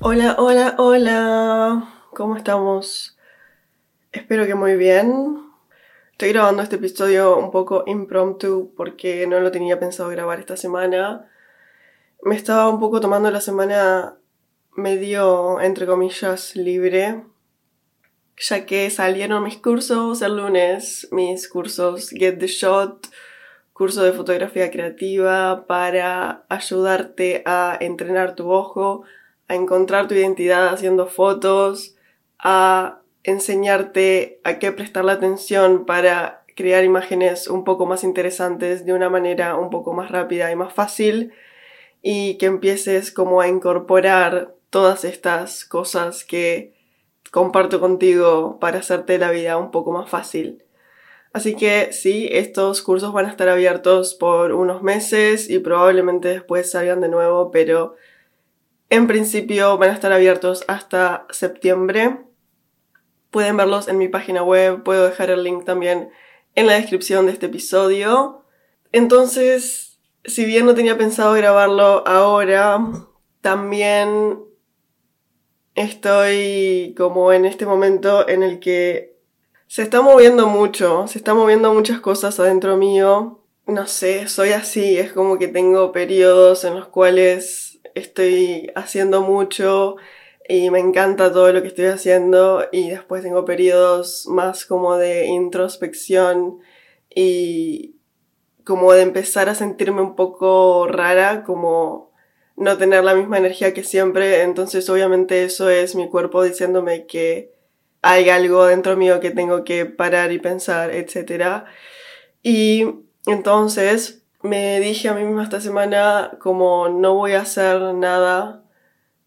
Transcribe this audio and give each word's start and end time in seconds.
Hola, 0.00 0.34
hola, 0.38 0.74
hola. 0.78 1.94
¿Cómo 2.14 2.36
estamos? 2.36 3.16
Espero 4.10 4.44
que 4.46 4.56
muy 4.56 4.76
bien. 4.76 5.40
Estoy 6.12 6.32
grabando 6.32 6.64
este 6.64 6.76
episodio 6.76 7.38
un 7.38 7.52
poco 7.52 7.84
impromptu 7.86 8.74
porque 8.76 9.26
no 9.28 9.38
lo 9.38 9.52
tenía 9.52 9.78
pensado 9.78 10.08
grabar 10.08 10.40
esta 10.40 10.56
semana. 10.56 11.30
Me 12.22 12.34
estaba 12.34 12.68
un 12.68 12.80
poco 12.80 13.00
tomando 13.00 13.30
la 13.30 13.40
semana 13.40 14.18
medio, 14.74 15.60
entre 15.60 15.86
comillas, 15.86 16.56
libre, 16.56 17.22
ya 18.36 18.66
que 18.66 18.90
salieron 18.90 19.44
mis 19.44 19.58
cursos 19.58 20.22
el 20.22 20.36
lunes, 20.36 21.08
mis 21.12 21.48
cursos 21.48 22.10
Get 22.10 22.38
the 22.38 22.46
Shot, 22.48 23.08
curso 23.78 24.02
de 24.02 24.12
fotografía 24.12 24.72
creativa 24.72 25.64
para 25.68 26.44
ayudarte 26.48 27.44
a 27.46 27.78
entrenar 27.80 28.34
tu 28.34 28.50
ojo, 28.50 29.04
a 29.46 29.54
encontrar 29.54 30.08
tu 30.08 30.14
identidad 30.14 30.74
haciendo 30.74 31.06
fotos, 31.06 31.94
a 32.40 33.02
enseñarte 33.22 34.40
a 34.42 34.58
qué 34.58 34.72
prestarle 34.72 35.12
atención 35.12 35.86
para 35.86 36.42
crear 36.56 36.82
imágenes 36.82 37.46
un 37.46 37.62
poco 37.62 37.86
más 37.86 38.02
interesantes 38.02 38.84
de 38.84 38.94
una 38.94 39.10
manera 39.10 39.54
un 39.54 39.70
poco 39.70 39.92
más 39.92 40.10
rápida 40.10 40.50
y 40.50 40.56
más 40.56 40.72
fácil 40.72 41.32
y 42.02 42.36
que 42.38 42.46
empieces 42.46 43.12
como 43.12 43.40
a 43.40 43.46
incorporar 43.46 44.56
todas 44.70 45.04
estas 45.04 45.64
cosas 45.64 46.24
que 46.24 46.74
comparto 47.30 47.78
contigo 47.78 48.58
para 48.58 48.80
hacerte 48.80 49.18
la 49.18 49.30
vida 49.30 49.56
un 49.56 49.70
poco 49.70 49.92
más 49.92 50.10
fácil. 50.10 50.64
Así 51.32 51.54
que 51.54 51.92
sí, 51.92 52.28
estos 52.32 52.82
cursos 52.82 53.12
van 53.12 53.26
a 53.26 53.30
estar 53.30 53.48
abiertos 53.48 54.14
por 54.14 54.52
unos 54.52 54.82
meses 54.82 55.50
y 55.50 55.58
probablemente 55.58 56.28
después 56.28 56.70
salgan 56.70 57.00
de 57.00 57.08
nuevo, 57.08 57.50
pero 57.50 57.96
en 58.90 59.06
principio 59.06 59.76
van 59.76 59.90
a 59.90 59.94
estar 59.94 60.12
abiertos 60.12 60.64
hasta 60.68 61.26
septiembre. 61.30 62.18
Pueden 63.30 63.56
verlos 63.58 63.88
en 63.88 63.98
mi 63.98 64.08
página 64.08 64.42
web, 64.42 64.82
puedo 64.82 65.04
dejar 65.04 65.30
el 65.30 65.44
link 65.44 65.64
también 65.64 66.10
en 66.54 66.66
la 66.66 66.74
descripción 66.74 67.26
de 67.26 67.32
este 67.32 67.46
episodio. 67.46 68.44
Entonces, 68.90 70.00
si 70.24 70.46
bien 70.46 70.64
no 70.64 70.74
tenía 70.74 70.96
pensado 70.96 71.34
grabarlo 71.34 72.06
ahora, 72.06 72.80
también 73.42 74.40
estoy 75.74 76.94
como 76.96 77.32
en 77.32 77.44
este 77.44 77.66
momento 77.66 78.28
en 78.28 78.42
el 78.42 78.58
que 78.58 79.07
se 79.68 79.82
está 79.82 80.00
moviendo 80.00 80.46
mucho, 80.48 81.06
se 81.08 81.18
está 81.18 81.34
moviendo 81.34 81.72
muchas 81.74 82.00
cosas 82.00 82.40
adentro 82.40 82.76
mío. 82.78 83.44
No 83.66 83.86
sé, 83.86 84.26
soy 84.26 84.50
así, 84.50 84.98
es 84.98 85.12
como 85.12 85.38
que 85.38 85.46
tengo 85.46 85.92
periodos 85.92 86.64
en 86.64 86.74
los 86.74 86.88
cuales 86.88 87.78
estoy 87.94 88.72
haciendo 88.74 89.20
mucho 89.20 89.96
y 90.48 90.70
me 90.70 90.78
encanta 90.78 91.30
todo 91.30 91.52
lo 91.52 91.60
que 91.60 91.68
estoy 91.68 91.84
haciendo 91.86 92.64
y 92.72 92.88
después 92.88 93.22
tengo 93.22 93.44
periodos 93.44 94.26
más 94.26 94.64
como 94.64 94.96
de 94.96 95.26
introspección 95.26 96.60
y 97.14 97.96
como 98.64 98.94
de 98.94 99.02
empezar 99.02 99.50
a 99.50 99.54
sentirme 99.54 100.00
un 100.00 100.16
poco 100.16 100.86
rara, 100.88 101.44
como 101.44 102.12
no 102.56 102.78
tener 102.78 103.04
la 103.04 103.14
misma 103.14 103.36
energía 103.36 103.74
que 103.74 103.84
siempre, 103.84 104.42
entonces 104.42 104.88
obviamente 104.88 105.44
eso 105.44 105.68
es 105.68 105.94
mi 105.94 106.08
cuerpo 106.08 106.42
diciéndome 106.42 107.06
que 107.06 107.57
hay 108.02 108.30
algo 108.30 108.66
dentro 108.66 108.96
mío 108.96 109.20
que 109.20 109.30
tengo 109.30 109.64
que 109.64 109.86
parar 109.86 110.32
y 110.32 110.38
pensar, 110.38 110.90
etc. 110.90 111.64
Y 112.42 112.86
entonces 113.26 114.24
me 114.42 114.80
dije 114.80 115.08
a 115.08 115.14
mí 115.14 115.24
misma 115.24 115.42
esta 115.42 115.60
semana 115.60 116.38
como 116.40 116.88
no 116.88 117.14
voy 117.14 117.32
a 117.32 117.42
hacer 117.42 117.80
nada 117.94 118.64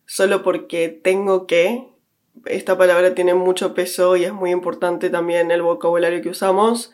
solo 0.06 0.44
porque 0.44 0.90
tengo 0.90 1.48
que. 1.48 1.88
Esta 2.46 2.78
palabra 2.78 3.14
tiene 3.14 3.34
mucho 3.34 3.74
peso 3.74 4.16
y 4.16 4.24
es 4.24 4.34
muy 4.34 4.52
importante 4.52 5.10
también 5.10 5.52
el 5.52 5.62
vocabulario 5.62 6.22
que 6.22 6.30
usamos. 6.30 6.92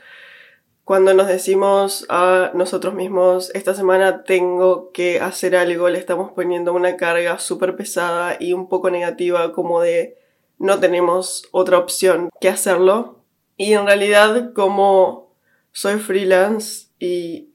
Cuando 0.83 1.13
nos 1.13 1.27
decimos 1.27 2.05
a 2.09 2.51
nosotros 2.53 2.93
mismos, 2.93 3.51
esta 3.53 3.75
semana 3.75 4.23
tengo 4.23 4.91
que 4.93 5.19
hacer 5.19 5.55
algo, 5.55 5.89
le 5.89 5.99
estamos 5.99 6.31
poniendo 6.31 6.73
una 6.73 6.95
carga 6.97 7.39
súper 7.39 7.75
pesada 7.75 8.37
y 8.39 8.53
un 8.53 8.69
poco 8.69 8.89
negativa 8.89 9.51
como 9.51 9.81
de 9.81 10.17
no 10.57 10.79
tenemos 10.79 11.47
otra 11.51 11.77
opción 11.77 12.29
que 12.41 12.49
hacerlo. 12.49 13.23
Y 13.55 13.73
en 13.73 13.85
realidad 13.85 14.53
como 14.53 15.35
soy 15.71 15.99
freelance 15.99 16.87
y 16.99 17.49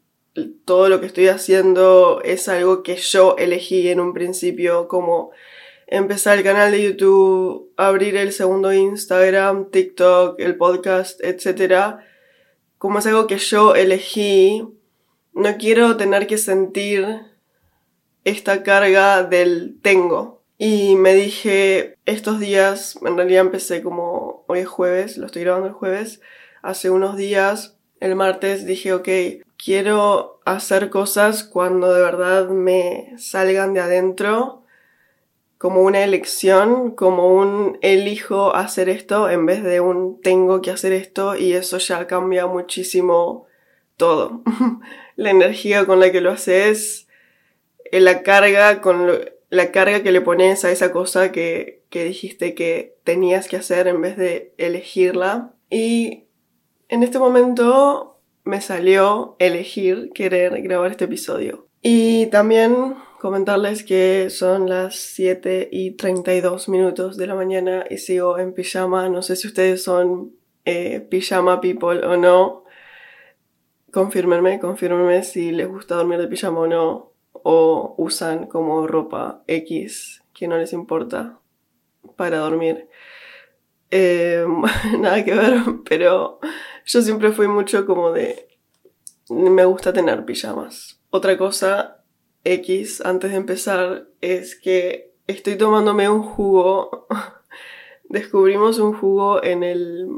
todo 0.65 0.89
lo 0.89 1.01
que 1.01 1.07
estoy 1.07 1.29
haciendo 1.29 2.21
es 2.23 2.49
algo 2.49 2.83
que 2.83 2.97
yo 2.97 3.37
elegí 3.37 3.89
en 3.89 4.01
un 4.01 4.15
principio, 4.15 4.89
como 4.89 5.31
empezar 5.87 6.39
el 6.39 6.45
canal 6.45 6.73
de 6.73 6.83
YouTube, 6.83 7.71
abrir 7.77 8.17
el 8.17 8.33
segundo 8.33 8.73
Instagram, 8.73 9.71
TikTok, 9.71 10.41
el 10.41 10.57
podcast, 10.57 11.21
etc. 11.23 11.97
Como 12.79 12.99
es 12.99 13.07
algo 13.07 13.27
que 13.27 13.39
yo 13.39 13.75
elegí, 13.75 14.67
no 15.35 15.57
quiero 15.59 15.97
tener 15.97 16.27
que 16.27 16.39
sentir 16.39 17.07
esta 18.25 18.63
carga 18.63 19.23
del 19.23 19.79
tengo. 19.83 20.42
Y 20.65 20.95
me 20.95 21.13
dije, 21.13 21.97
estos 22.07 22.39
días, 22.39 22.97
en 23.05 23.17
realidad 23.17 23.41
empecé 23.41 23.83
como 23.83 24.45
hoy 24.47 24.61
es 24.61 24.69
jueves, 24.69 25.19
lo 25.19 25.27
estoy 25.27 25.43
grabando 25.43 25.67
el 25.67 25.73
jueves, 25.73 26.21
hace 26.63 26.89
unos 26.89 27.17
días, 27.17 27.77
el 27.99 28.15
martes 28.15 28.65
dije, 28.65 28.93
ok, 28.93 29.09
quiero 29.57 30.41
hacer 30.45 30.89
cosas 30.89 31.43
cuando 31.43 31.93
de 31.93 32.01
verdad 32.01 32.49
me 32.51 33.13
salgan 33.19 33.75
de 33.75 33.81
adentro, 33.81 34.63
como 35.59 35.83
una 35.83 36.05
elección, 36.05 36.93
como 36.93 37.35
un 37.35 37.77
elijo 37.83 38.55
hacer 38.55 38.89
esto 38.89 39.29
en 39.31 39.47
vez 39.47 39.65
de 39.65 39.81
un 39.81 40.21
tengo 40.21 40.63
que 40.63 40.71
hacer 40.71 40.93
esto 40.93 41.35
y 41.35 41.55
eso 41.55 41.79
ya 41.79 42.07
cambia 42.07 42.47
muchísimo 42.47 43.49
todo. 43.97 44.45
la 45.17 45.31
energía 45.31 45.87
con 45.87 45.99
la 45.99 46.13
que 46.13 46.21
lo 46.21 46.31
haces, 46.31 47.09
la 47.91 48.23
carga 48.23 48.81
con 48.81 49.09
lo, 49.09 49.19
la 49.53 49.71
carga 49.71 50.03
que 50.03 50.13
le 50.13 50.23
pones 50.23 50.65
a 50.65 50.71
esa 50.71 50.93
cosa 50.93 51.31
que, 51.31 51.83
que 51.91 52.05
dijiste 52.05 52.55
que 52.55 52.97
tenías 53.05 53.49
que 53.49 53.59
hacer 53.59 53.87
en 53.87 54.01
vez 54.01 54.17
de 54.17 54.55
elegirla. 54.57 55.53
Y 55.69 56.25
en 56.89 57.03
este 57.03 57.19
momento 57.19 58.19
me 58.45 58.63
salió 58.63 59.37
elegir 59.39 60.11
querer 60.15 60.63
grabar 60.63 60.91
este 60.91 61.05
episodio. 61.05 61.69
Y 61.83 62.29
también 62.29 62.95
comentarles 63.21 63.83
que 63.83 64.31
son 64.31 64.71
las 64.71 64.97
7 64.97 65.69
y 65.71 65.97
32 65.97 66.71
minutos 66.71 67.19
de 67.19 67.27
la 67.27 67.35
mañana 67.35 67.85
y 67.91 67.99
sigo 67.99 68.39
en 68.39 68.55
pijama. 68.55 69.11
No 69.11 69.21
sé 69.21 69.37
si 69.37 69.49
ustedes 69.49 69.85
son 69.85 70.33
eh, 70.65 71.01
pijama 71.01 71.61
people 71.61 72.07
o 72.07 72.17
no. 72.17 72.65
Confírmenme, 73.91 74.59
confírmenme 74.61 75.23
si 75.25 75.53
les 75.53 75.69
gusta 75.69 75.97
dormir 75.97 76.19
de 76.21 76.29
pijama 76.29 76.61
o 76.61 76.67
no 76.67 77.12
o 77.33 77.95
usan 77.99 78.47
como 78.47 78.87
ropa 78.87 79.43
X 79.47 80.23
que 80.33 80.49
no 80.49 80.57
les 80.57 80.73
importa 80.73 81.39
para 82.17 82.39
dormir. 82.39 82.89
Eh, 83.91 84.47
nada 84.99 85.25
que 85.25 85.35
ver, 85.35 85.63
pero 85.89 86.41
yo 86.85 87.03
siempre 87.03 87.33
fui 87.33 87.49
mucho 87.49 87.87
como 87.87 88.13
de... 88.13 88.49
Me 89.29 89.65
gusta 89.65 89.93
tener 89.93 90.25
pijamas. 90.25 91.01
Otra 91.11 91.39
cosa 91.39 92.03
X 92.45 93.01
antes 93.05 93.31
de 93.31 93.37
empezar 93.37 94.09
es 94.21 94.57
que 94.57 95.13
estoy 95.27 95.57
tomándome 95.57 96.09
un 96.09 96.23
jugo. 96.23 97.07
Descubrimos 98.09 98.79
un 98.79 98.93
jugo 98.95 99.43
en 99.43 99.63
el 99.63 100.09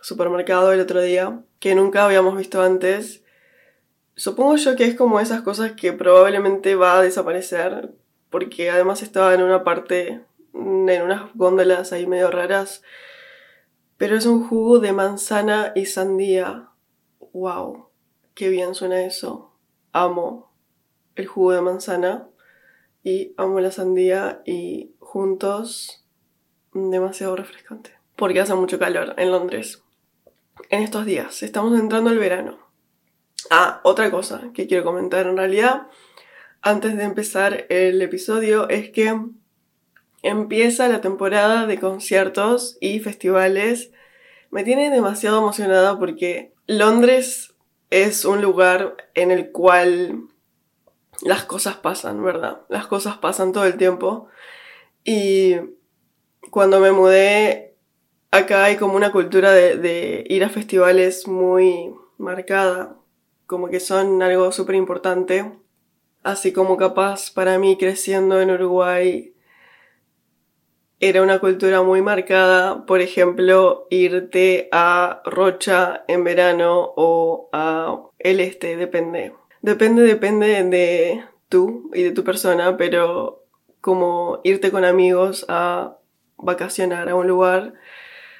supermercado 0.00 0.72
el 0.72 0.80
otro 0.80 1.00
día 1.02 1.42
que 1.60 1.74
nunca 1.74 2.04
habíamos 2.04 2.36
visto 2.36 2.62
antes 2.62 3.21
Supongo 4.14 4.56
yo 4.56 4.76
que 4.76 4.84
es 4.84 4.94
como 4.94 5.20
esas 5.20 5.42
cosas 5.42 5.72
que 5.72 5.92
probablemente 5.92 6.74
va 6.74 6.98
a 6.98 7.02
desaparecer, 7.02 7.92
porque 8.30 8.70
además 8.70 9.02
estaba 9.02 9.34
en 9.34 9.42
una 9.42 9.64
parte, 9.64 10.24
en 10.54 11.02
unas 11.02 11.32
góndolas 11.34 11.92
ahí 11.92 12.06
medio 12.06 12.30
raras, 12.30 12.82
pero 13.96 14.16
es 14.16 14.26
un 14.26 14.46
jugo 14.46 14.80
de 14.80 14.92
manzana 14.92 15.72
y 15.74 15.86
sandía. 15.86 16.68
¡Wow! 17.32 17.88
¡Qué 18.34 18.48
bien 18.48 18.74
suena 18.74 19.04
eso! 19.04 19.54
Amo 19.92 20.52
el 21.14 21.26
jugo 21.26 21.52
de 21.52 21.60
manzana 21.60 22.28
y 23.02 23.34
amo 23.36 23.60
la 23.60 23.70
sandía 23.70 24.42
y 24.44 24.94
juntos 24.98 26.04
demasiado 26.72 27.36
refrescante. 27.36 27.92
Porque 28.16 28.40
hace 28.40 28.54
mucho 28.54 28.78
calor 28.78 29.14
en 29.18 29.30
Londres. 29.30 29.82
En 30.68 30.82
estos 30.82 31.06
días, 31.06 31.42
estamos 31.42 31.78
entrando 31.78 32.10
al 32.10 32.18
verano. 32.18 32.71
Ah, 33.54 33.82
otra 33.84 34.10
cosa 34.10 34.48
que 34.54 34.66
quiero 34.66 34.82
comentar 34.82 35.26
en 35.26 35.36
realidad 35.36 35.88
antes 36.62 36.96
de 36.96 37.04
empezar 37.04 37.66
el 37.68 38.00
episodio 38.00 38.66
es 38.70 38.88
que 38.88 39.14
empieza 40.22 40.88
la 40.88 41.02
temporada 41.02 41.66
de 41.66 41.78
conciertos 41.78 42.78
y 42.80 43.00
festivales. 43.00 43.90
Me 44.50 44.64
tiene 44.64 44.88
demasiado 44.88 45.38
emocionada 45.38 45.98
porque 45.98 46.54
Londres 46.66 47.54
es 47.90 48.24
un 48.24 48.40
lugar 48.40 48.96
en 49.12 49.30
el 49.30 49.52
cual 49.52 50.28
las 51.20 51.44
cosas 51.44 51.76
pasan, 51.76 52.24
¿verdad? 52.24 52.62
Las 52.70 52.86
cosas 52.86 53.18
pasan 53.18 53.52
todo 53.52 53.66
el 53.66 53.76
tiempo. 53.76 54.28
Y 55.04 55.56
cuando 56.50 56.80
me 56.80 56.90
mudé, 56.90 57.76
acá 58.30 58.64
hay 58.64 58.78
como 58.78 58.94
una 58.94 59.12
cultura 59.12 59.52
de, 59.52 60.24
ir 60.26 60.42
a 60.42 60.48
festivales 60.48 61.28
muy 61.28 61.94
marcada, 62.16 62.96
como 63.52 63.68
que 63.68 63.80
son 63.80 64.22
algo 64.22 64.50
súper 64.50 64.76
importante. 64.76 65.52
Así 66.22 66.54
como 66.54 66.78
capaz 66.78 67.30
para 67.30 67.58
mí 67.58 67.76
creciendo 67.76 68.40
en 68.40 68.50
Uruguay 68.50 69.34
era 71.00 71.20
una 71.20 71.38
cultura 71.38 71.82
muy 71.82 72.00
marcada, 72.00 72.86
por 72.86 73.02
ejemplo, 73.02 73.88
irte 73.90 74.70
a 74.72 75.20
Rocha 75.26 76.02
en 76.08 76.24
verano 76.24 76.94
o 76.96 77.50
a 77.52 78.00
el 78.18 78.40
este, 78.40 78.78
depende. 78.78 79.34
Depende, 79.60 80.00
depende 80.04 80.64
de 80.64 81.22
tú 81.50 81.90
y 81.92 82.04
de 82.04 82.12
tu 82.12 82.24
persona, 82.24 82.78
pero 82.78 83.44
como 83.82 84.40
irte 84.44 84.70
con 84.70 84.86
amigos 84.86 85.44
a 85.50 85.98
vacacionar 86.38 87.10
a 87.10 87.16
un 87.16 87.28
lugar. 87.28 87.74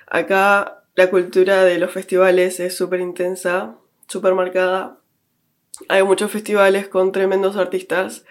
Acá 0.06 0.84
la 0.94 1.10
cultura 1.10 1.64
de 1.64 1.76
los 1.76 1.90
festivales 1.90 2.60
es 2.60 2.74
súper 2.74 3.00
intensa, 3.00 3.76
súper 4.08 4.32
marcada. 4.32 5.01
Hay 5.88 6.02
muchos 6.02 6.30
festivales 6.30 6.88
con 6.88 7.12
tremendos 7.12 7.56
artistas 7.56 8.24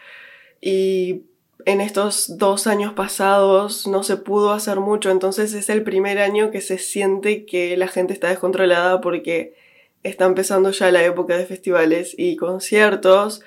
y 0.60 1.24
en 1.66 1.82
estos 1.82 2.38
dos 2.38 2.68
años 2.68 2.94
pasados 2.94 3.88
no 3.88 4.04
se 4.04 4.18
pudo 4.18 4.52
hacer 4.52 4.80
mucho, 4.80 5.12
entonces 5.12 5.54
es 5.54 5.70
el 5.70 5.84
primer 5.84 6.20
año 6.20 6.52
que 6.52 6.62
se 6.62 6.78
siente 6.78 7.46
que 7.46 7.78
la 7.78 7.88
gente 7.88 8.14
está 8.14 8.30
descontrolada 8.30 9.02
porque 9.02 9.56
está 10.04 10.26
empezando 10.26 10.72
ya 10.72 10.92
la 10.92 11.04
época 11.04 11.38
de 11.38 11.46
festivales 11.46 12.16
y 12.18 12.36
conciertos. 12.36 13.42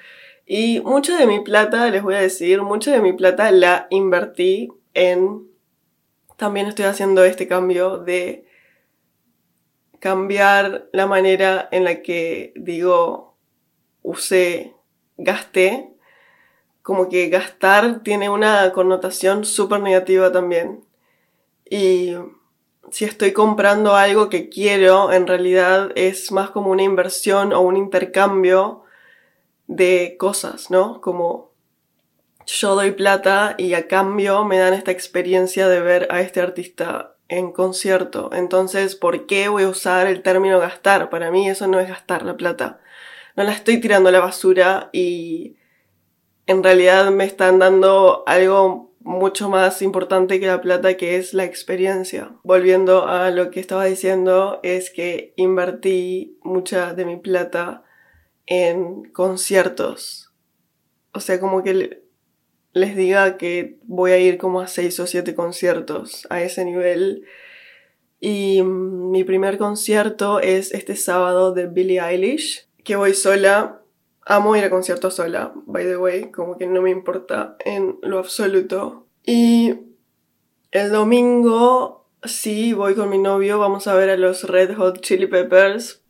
Y 0.47 0.81
mucha 0.81 1.17
de 1.19 1.27
mi 1.27 1.41
plata, 1.41 1.91
les 1.91 2.03
voy 2.03 2.15
a 2.15 2.21
decir, 2.21 2.63
mucha 2.63 2.93
de 2.93 3.01
mi 3.01 3.13
plata 3.13 3.51
la 3.51 3.87
invertí 3.91 4.71
en... 4.93 5.49
También 6.37 6.67
estoy 6.67 6.87
haciendo 6.87 7.25
este 7.25 7.47
cambio 7.47 7.99
de 7.99 8.45
cambiar 10.01 10.89
la 10.93 11.07
manera 11.07 11.69
en 11.71 11.85
la 11.85 12.03
que 12.03 12.53
digo, 12.57 13.34
usé, 14.05 14.77
gasté 15.17 15.91
como 16.85 17.09
que 17.09 17.31
gastar 17.31 18.03
tiene 18.03 18.29
una 18.29 18.71
connotación 18.73 19.47
súper 19.47 19.81
negativa 19.81 20.31
también. 20.31 20.85
Y 21.65 22.15
si 22.91 23.07
estoy 23.07 23.33
comprando 23.33 23.97
algo 23.97 24.29
que 24.29 24.51
quiero, 24.51 25.11
en 25.11 25.27
realidad 25.27 25.93
es 25.95 26.31
más 26.31 26.51
como 26.51 26.71
una 26.71 26.83
inversión 26.83 27.55
o 27.55 27.63
un 27.63 27.79
intercambio 27.79 28.83
de 29.67 30.17
cosas, 30.19 30.71
¿no? 30.71 31.01
Como 31.01 31.53
yo 32.45 32.75
doy 32.75 32.91
plata 32.91 33.55
y 33.57 33.73
a 33.73 33.89
cambio 33.89 34.45
me 34.45 34.59
dan 34.59 34.75
esta 34.75 34.91
experiencia 34.91 35.69
de 35.69 35.81
ver 35.81 36.07
a 36.11 36.21
este 36.21 36.43
artista 36.43 37.17
en 37.29 37.51
concierto. 37.51 38.29
Entonces, 38.35 38.95
¿por 38.95 39.25
qué 39.25 39.49
voy 39.49 39.63
a 39.63 39.71
usar 39.71 40.07
el 40.07 40.23
término 40.23 40.61
gastar? 40.61 41.09
Para 41.09 41.31
mí 41.31 41.49
eso 41.49 41.67
no 41.67 41.81
es 41.81 41.89
gastar 41.89 42.27
la 42.27 42.37
plata. 42.37 42.81
No 43.37 43.45
la 43.45 43.53
estoy 43.53 43.81
tirando 43.81 44.09
a 44.09 44.13
la 44.13 44.21
basura 44.21 44.91
y 44.93 45.57
en 46.47 46.63
realidad 46.63 47.11
me 47.11 47.25
están 47.25 47.59
dando 47.59 48.23
algo 48.27 48.95
mucho 49.01 49.49
más 49.49 49.83
importante 49.83 50.41
que 50.41 50.47
la 50.47 50.61
plata, 50.61 50.97
que 50.97 51.17
es 51.17 51.35
la 51.35 51.45
experiencia. 51.45 52.33
Volviendo 52.43 53.07
a 53.07 53.31
lo 53.31 53.51
que 53.51 53.61
estaba 53.61 53.85
diciendo, 53.85 54.61
es 54.63 54.91
que 54.91 55.35
invertí 55.37 56.39
mucha 56.43 56.95
de 56.95 57.05
mi 57.05 57.17
plata 57.17 57.85
en 58.47 59.05
conciertos. 59.13 60.33
O 61.13 61.21
sea, 61.21 61.39
como 61.39 61.63
que 61.63 62.03
les 62.73 62.97
diga 62.97 63.37
que 63.37 63.79
voy 63.85 64.13
a 64.13 64.19
ir 64.19 64.39
como 64.39 64.61
a 64.61 64.69
seis 64.69 64.99
o 65.01 65.07
siete 65.07 65.35
conciertos 65.35 66.27
a 66.31 66.43
ese 66.43 66.65
nivel. 66.65 67.25
Y 68.21 68.63
mi 68.63 69.23
primer 69.23 69.59
concierto 69.59 70.41
es 70.41 70.73
este 70.73 70.97
sábado 70.97 71.53
de 71.53 71.67
Billie 71.67 72.01
Eilish, 72.01 72.69
que 72.85 72.97
voy 72.97 73.15
sola 73.15 73.85
Amo 74.27 74.57
ir 74.57 74.65
a 74.65 74.71
conciertos 74.71 75.17
sola, 75.17 75.53
by 75.67 75.85
the 75.85 75.99
way, 75.99 76.31
como 76.31 76.57
que 76.57 76.67
no 76.67 76.81
me 76.81 76.91
importa 76.91 77.57
en 77.63 77.99
lo 78.01 78.19
absoluto. 78.19 79.07
Y 79.23 79.75
el 80.71 80.91
domingo, 80.91 82.09
sí, 82.23 82.73
voy 82.73 82.95
con 82.95 83.11
mi 83.11 83.19
novio, 83.19 83.59
vamos 83.59 83.87
a 83.87 83.95
ver 83.95 84.09
a 84.09 84.17
los 84.17 84.45
Red 84.45 84.77
Hot 84.77 85.01
Chili 85.01 85.27
Peppers, 85.27 86.03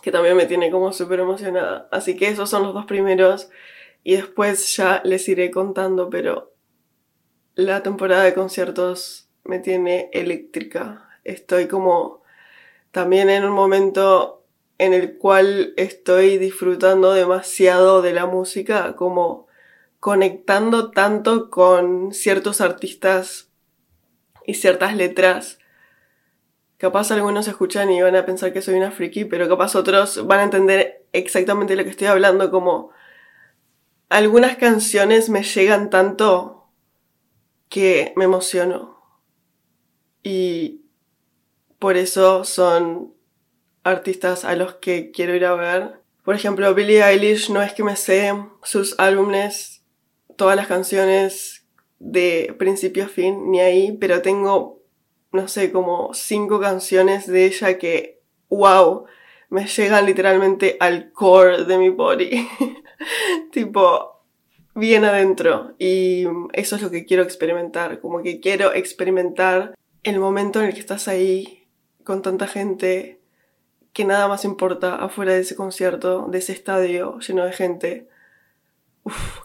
que 0.00 0.12
también 0.12 0.36
me 0.36 0.46
tiene 0.46 0.70
como 0.70 0.92
súper 0.92 1.18
emocionada. 1.18 1.88
Así 1.90 2.16
que 2.16 2.28
esos 2.28 2.48
son 2.48 2.62
los 2.62 2.72
dos 2.72 2.86
primeros 2.86 3.50
y 4.04 4.14
después 4.14 4.76
ya 4.76 5.02
les 5.04 5.28
iré 5.28 5.50
contando, 5.50 6.10
pero 6.10 6.52
la 7.56 7.82
temporada 7.82 8.22
de 8.22 8.34
conciertos 8.34 9.28
me 9.42 9.58
tiene 9.58 10.08
eléctrica. 10.12 11.08
Estoy 11.24 11.66
como 11.66 12.22
también 12.92 13.28
en 13.28 13.44
un 13.44 13.52
momento 13.52 14.43
en 14.84 14.94
el 14.94 15.16
cual 15.16 15.74
estoy 15.76 16.38
disfrutando 16.38 17.12
demasiado 17.12 18.02
de 18.02 18.12
la 18.12 18.26
música, 18.26 18.96
como 18.96 19.46
conectando 20.00 20.90
tanto 20.90 21.50
con 21.50 22.12
ciertos 22.12 22.60
artistas 22.60 23.48
y 24.46 24.54
ciertas 24.54 24.94
letras. 24.94 25.58
Capaz 26.76 27.10
algunos 27.10 27.48
escuchan 27.48 27.90
y 27.90 28.02
van 28.02 28.16
a 28.16 28.26
pensar 28.26 28.52
que 28.52 28.60
soy 28.60 28.74
una 28.74 28.90
friki, 28.90 29.24
pero 29.24 29.48
capaz 29.48 29.74
otros 29.74 30.26
van 30.26 30.40
a 30.40 30.44
entender 30.44 31.06
exactamente 31.12 31.76
lo 31.76 31.84
que 31.84 31.90
estoy 31.90 32.08
hablando, 32.08 32.50
como 32.50 32.90
algunas 34.10 34.56
canciones 34.56 35.30
me 35.30 35.42
llegan 35.42 35.88
tanto 35.88 36.68
que 37.70 38.12
me 38.16 38.24
emociono. 38.24 39.00
Y 40.22 40.82
por 41.78 41.96
eso 41.96 42.44
son 42.44 43.13
artistas 43.84 44.44
a 44.44 44.56
los 44.56 44.74
que 44.74 45.10
quiero 45.10 45.34
ir 45.34 45.44
a 45.44 45.54
ver. 45.54 46.00
Por 46.24 46.34
ejemplo, 46.34 46.74
Billie 46.74 47.04
Eilish 47.04 47.50
no 47.50 47.62
es 47.62 47.74
que 47.74 47.84
me 47.84 47.96
sé 47.96 48.32
sus 48.62 48.98
álbumes, 48.98 49.84
todas 50.36 50.56
las 50.56 50.66
canciones 50.66 51.66
de 51.98 52.54
principio 52.58 53.04
a 53.04 53.08
fin, 53.08 53.50
ni 53.50 53.60
ahí, 53.60 53.92
pero 53.92 54.22
tengo, 54.22 54.82
no 55.32 55.48
sé, 55.48 55.70
como 55.70 56.12
cinco 56.14 56.60
canciones 56.60 57.26
de 57.26 57.44
ella 57.46 57.78
que, 57.78 58.20
wow, 58.48 59.04
me 59.50 59.66
llegan 59.66 60.06
literalmente 60.06 60.76
al 60.80 61.12
core 61.12 61.64
de 61.64 61.78
mi 61.78 61.90
body. 61.90 62.48
tipo, 63.52 64.22
bien 64.74 65.04
adentro. 65.04 65.74
Y 65.78 66.24
eso 66.52 66.76
es 66.76 66.82
lo 66.82 66.90
que 66.90 67.04
quiero 67.04 67.22
experimentar, 67.22 68.00
como 68.00 68.22
que 68.22 68.40
quiero 68.40 68.72
experimentar 68.72 69.74
el 70.02 70.18
momento 70.18 70.60
en 70.60 70.66
el 70.66 70.74
que 70.74 70.80
estás 70.80 71.08
ahí 71.08 71.66
con 72.02 72.22
tanta 72.22 72.46
gente 72.46 73.20
que 73.94 74.04
nada 74.04 74.28
más 74.28 74.44
importa 74.44 74.96
afuera 74.96 75.32
de 75.32 75.40
ese 75.40 75.56
concierto, 75.56 76.26
de 76.28 76.38
ese 76.38 76.52
estadio 76.52 77.18
lleno 77.20 77.44
de 77.46 77.52
gente. 77.52 78.08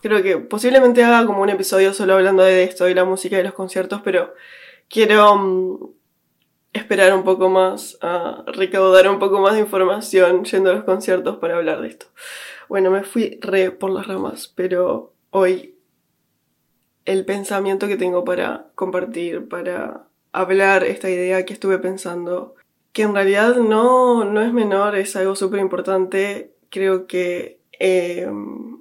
creo 0.02 0.22
que 0.24 0.38
posiblemente 0.38 1.04
haga 1.04 1.26
como 1.26 1.42
un 1.42 1.50
episodio 1.50 1.94
solo 1.94 2.16
hablando 2.16 2.44
de 2.44 2.64
esto 2.64 2.90
y 2.90 2.94
la 2.94 3.06
música 3.06 3.40
y 3.40 3.44
los 3.44 3.54
conciertos, 3.54 4.02
pero 4.04 4.34
quiero 4.90 5.36
mm, 5.38 5.92
esperar 6.74 7.14
un 7.14 7.24
poco 7.24 7.50
más, 7.50 8.00
recaudar 8.48 9.08
un 9.10 9.20
poco 9.20 9.40
más 9.40 9.54
de 9.54 9.62
información 9.62 10.44
yendo 10.44 10.72
a 10.72 10.74
los 10.74 10.84
conciertos 10.84 11.38
para 11.38 11.58
hablar 11.58 11.82
de 11.82 11.90
esto. 11.90 12.08
Bueno, 12.68 12.90
me 12.90 13.04
fui 13.04 13.40
re 13.42 13.72
por 13.72 13.92
las 13.92 14.08
ramas, 14.08 14.52
pero 14.56 15.14
hoy 15.30 15.76
el 17.06 17.24
pensamiento 17.26 17.88
que 17.88 17.98
tengo 17.98 18.24
para 18.24 18.68
compartir, 18.76 19.48
para 19.48 20.08
hablar 20.32 20.84
esta 20.84 21.10
idea 21.10 21.46
que 21.46 21.54
estuve 21.54 21.78
pensando 21.80 22.56
que 22.94 23.04
en 23.04 23.14
realidad 23.14 23.56
no, 23.58 24.26
no 24.26 24.42
es 24.42 24.54
menor, 24.54 24.96
es 24.96 25.16
algo 25.16 25.36
súper 25.36 25.60
importante. 25.60 26.54
Creo 26.70 27.08
que 27.08 27.60
eh, 27.80 28.28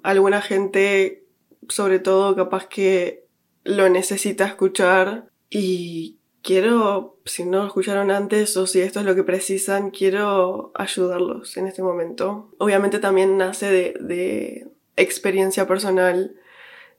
alguna 0.03 0.43
gente, 0.43 1.25
sobre 1.69 1.99
todo 1.99 2.35
capaz 2.35 2.67
que 2.67 3.25
lo 3.65 3.89
necesita 3.89 4.47
escuchar 4.47 5.29
y 5.51 6.17
quiero, 6.43 7.19
si 7.25 7.45
no 7.45 7.59
lo 7.59 7.67
escucharon 7.67 8.11
antes 8.11 8.57
o 8.57 8.67
si 8.67 8.81
esto 8.81 9.01
es 9.01 9.07
lo 9.07 9.15
que 9.15 9.25
precisan, 9.25 9.91
quiero 9.91 10.73
ayudarlos 10.75 11.57
en 11.57 11.67
este 11.67 11.83
momento. 11.83 12.51
Obviamente 12.59 12.99
también 12.99 13.37
nace 13.37 13.71
de, 13.71 13.95
de 14.01 14.69
experiencia 14.97 15.67
personal 15.67 16.35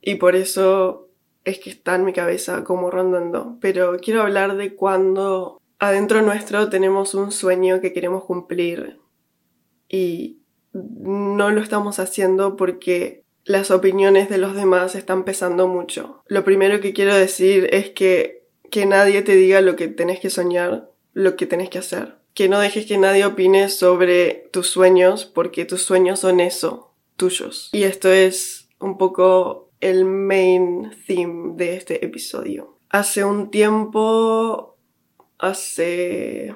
y 0.02 0.16
por 0.16 0.36
eso 0.36 1.10
es 1.44 1.60
que 1.60 1.70
está 1.70 1.96
en 1.96 2.06
mi 2.06 2.14
cabeza 2.14 2.64
como 2.64 2.92
rondando. 2.92 3.58
Pero 3.60 3.98
quiero 3.98 4.22
hablar 4.22 4.56
de 4.56 4.76
cuando 4.76 5.59
adentro 5.80 6.22
nuestro 6.22 6.70
tenemos 6.70 7.14
un 7.16 7.32
sueño 7.32 7.82
que 7.82 7.94
queremos 7.94 8.26
cumplir 8.26 9.00
y 9.88 10.40
no 10.74 11.50
lo 11.50 11.62
estamos 11.62 12.00
haciendo 12.00 12.56
porque 12.56 13.24
las 13.44 13.72
opiniones 13.72 14.30
de 14.30 14.38
los 14.38 14.56
demás 14.56 14.94
están 14.94 15.24
pesando 15.24 15.68
mucho. 15.68 16.22
Lo 16.28 16.44
primero 16.44 16.80
que 16.82 16.94
quiero 16.94 17.16
decir 17.16 17.70
es 17.72 17.90
que 17.90 18.40
que 18.70 18.86
nadie 18.86 19.22
te 19.22 19.36
diga 19.36 19.62
lo 19.62 19.76
que 19.76 19.88
tenés 19.88 20.20
que 20.20 20.30
soñar, 20.30 20.92
lo 21.14 21.36
que 21.36 21.46
tenés 21.46 21.70
que 21.70 21.80
hacer. 21.80 22.18
que 22.36 22.48
no 22.48 22.60
dejes 22.60 22.86
que 22.86 22.98
nadie 22.98 23.26
opine 23.26 23.68
sobre 23.70 24.48
tus 24.52 24.68
sueños, 24.68 25.26
porque 25.26 25.66
tus 25.66 25.82
sueños 25.82 26.22
son 26.22 26.40
eso, 26.40 26.94
tuyos. 27.18 27.70
Y 27.74 27.84
esto 27.84 28.10
es 28.14 28.70
un 28.80 28.98
poco 28.98 29.72
el 29.82 30.06
main 30.06 30.92
theme 31.06 31.56
de 31.56 31.76
este 31.76 32.06
episodio. 32.06 32.78
Hace 32.90 33.26
un 33.26 33.52
tiempo, 33.52 34.69
hace... 35.40 36.56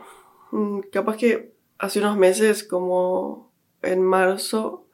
Mm, 0.51 0.81
capaz 0.91 1.17
que 1.17 1.53
hace 1.79 1.99
unos 1.99 2.17
meses, 2.17 2.63
como 2.63 3.51
en 3.81 4.01
marzo 4.01 4.87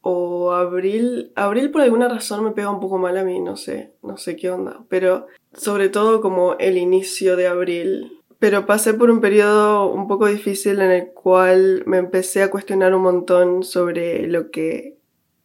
o 0.00 0.52
abril. 0.52 1.32
Abril 1.34 1.70
por 1.70 1.82
alguna 1.82 2.08
razón 2.08 2.44
me 2.44 2.52
pega 2.52 2.70
un 2.70 2.80
poco 2.80 2.96
mal 2.98 3.16
a 3.16 3.24
mí, 3.24 3.40
no 3.40 3.56
sé, 3.56 3.92
no 4.02 4.16
sé 4.16 4.36
qué 4.36 4.50
onda. 4.50 4.84
Pero 4.88 5.26
sobre 5.52 5.88
todo 5.88 6.20
como 6.20 6.54
el 6.58 6.78
inicio 6.78 7.36
de 7.36 7.48
abril. 7.48 8.22
Pero 8.38 8.66
pasé 8.66 8.94
por 8.94 9.10
un 9.10 9.20
periodo 9.20 9.90
un 9.90 10.06
poco 10.08 10.26
difícil 10.26 10.80
en 10.80 10.90
el 10.90 11.08
cual 11.12 11.82
me 11.86 11.98
empecé 11.98 12.42
a 12.42 12.50
cuestionar 12.50 12.94
un 12.94 13.02
montón 13.02 13.62
sobre 13.62 14.26
lo 14.28 14.50
que 14.50 14.95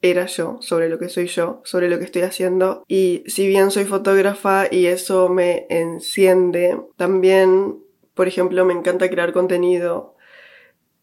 era 0.02 0.26
yo, 0.26 0.58
sobre 0.62 0.90
lo 0.90 0.98
que 0.98 1.10
soy 1.10 1.28
yo, 1.28 1.62
sobre 1.64 1.90
lo 1.90 2.00
que 2.00 2.06
estoy 2.06 2.24
haciendo. 2.24 2.84
Y 2.88 3.24
si 3.28 3.48
bien 3.48 3.70
soy 3.72 3.86
fotógrafa 3.86 4.66
y 4.70 4.88
eso 4.88 5.30
me 5.30 5.68
enciende, 5.70 6.80
también, 6.98 7.84
por 8.16 8.28
ejemplo, 8.28 8.66
me 8.66 8.74
encanta 8.74 9.10
crear 9.10 9.32
contenido, 9.32 10.16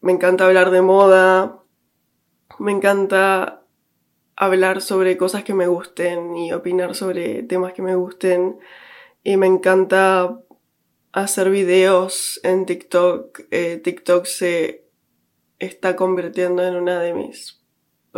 me 0.01 0.11
encanta 0.11 0.45
hablar 0.45 0.71
de 0.71 0.81
moda, 0.81 1.63
me 2.57 2.71
encanta 2.71 3.63
hablar 4.35 4.81
sobre 4.81 5.17
cosas 5.17 5.43
que 5.43 5.53
me 5.53 5.67
gusten 5.67 6.35
y 6.35 6.51
opinar 6.51 6.95
sobre 6.95 7.43
temas 7.43 7.73
que 7.73 7.81
me 7.81 7.95
gusten. 7.95 8.59
Y 9.23 9.37
me 9.37 9.47
encanta 9.47 10.39
hacer 11.11 11.49
videos 11.49 12.39
en 12.43 12.65
TikTok. 12.65 13.41
Eh, 13.51 13.77
TikTok 13.83 14.25
se 14.25 14.85
está 15.59 15.95
convirtiendo 15.95 16.65
en 16.65 16.75
una 16.75 17.01
de 17.01 17.13
mis 17.13 17.58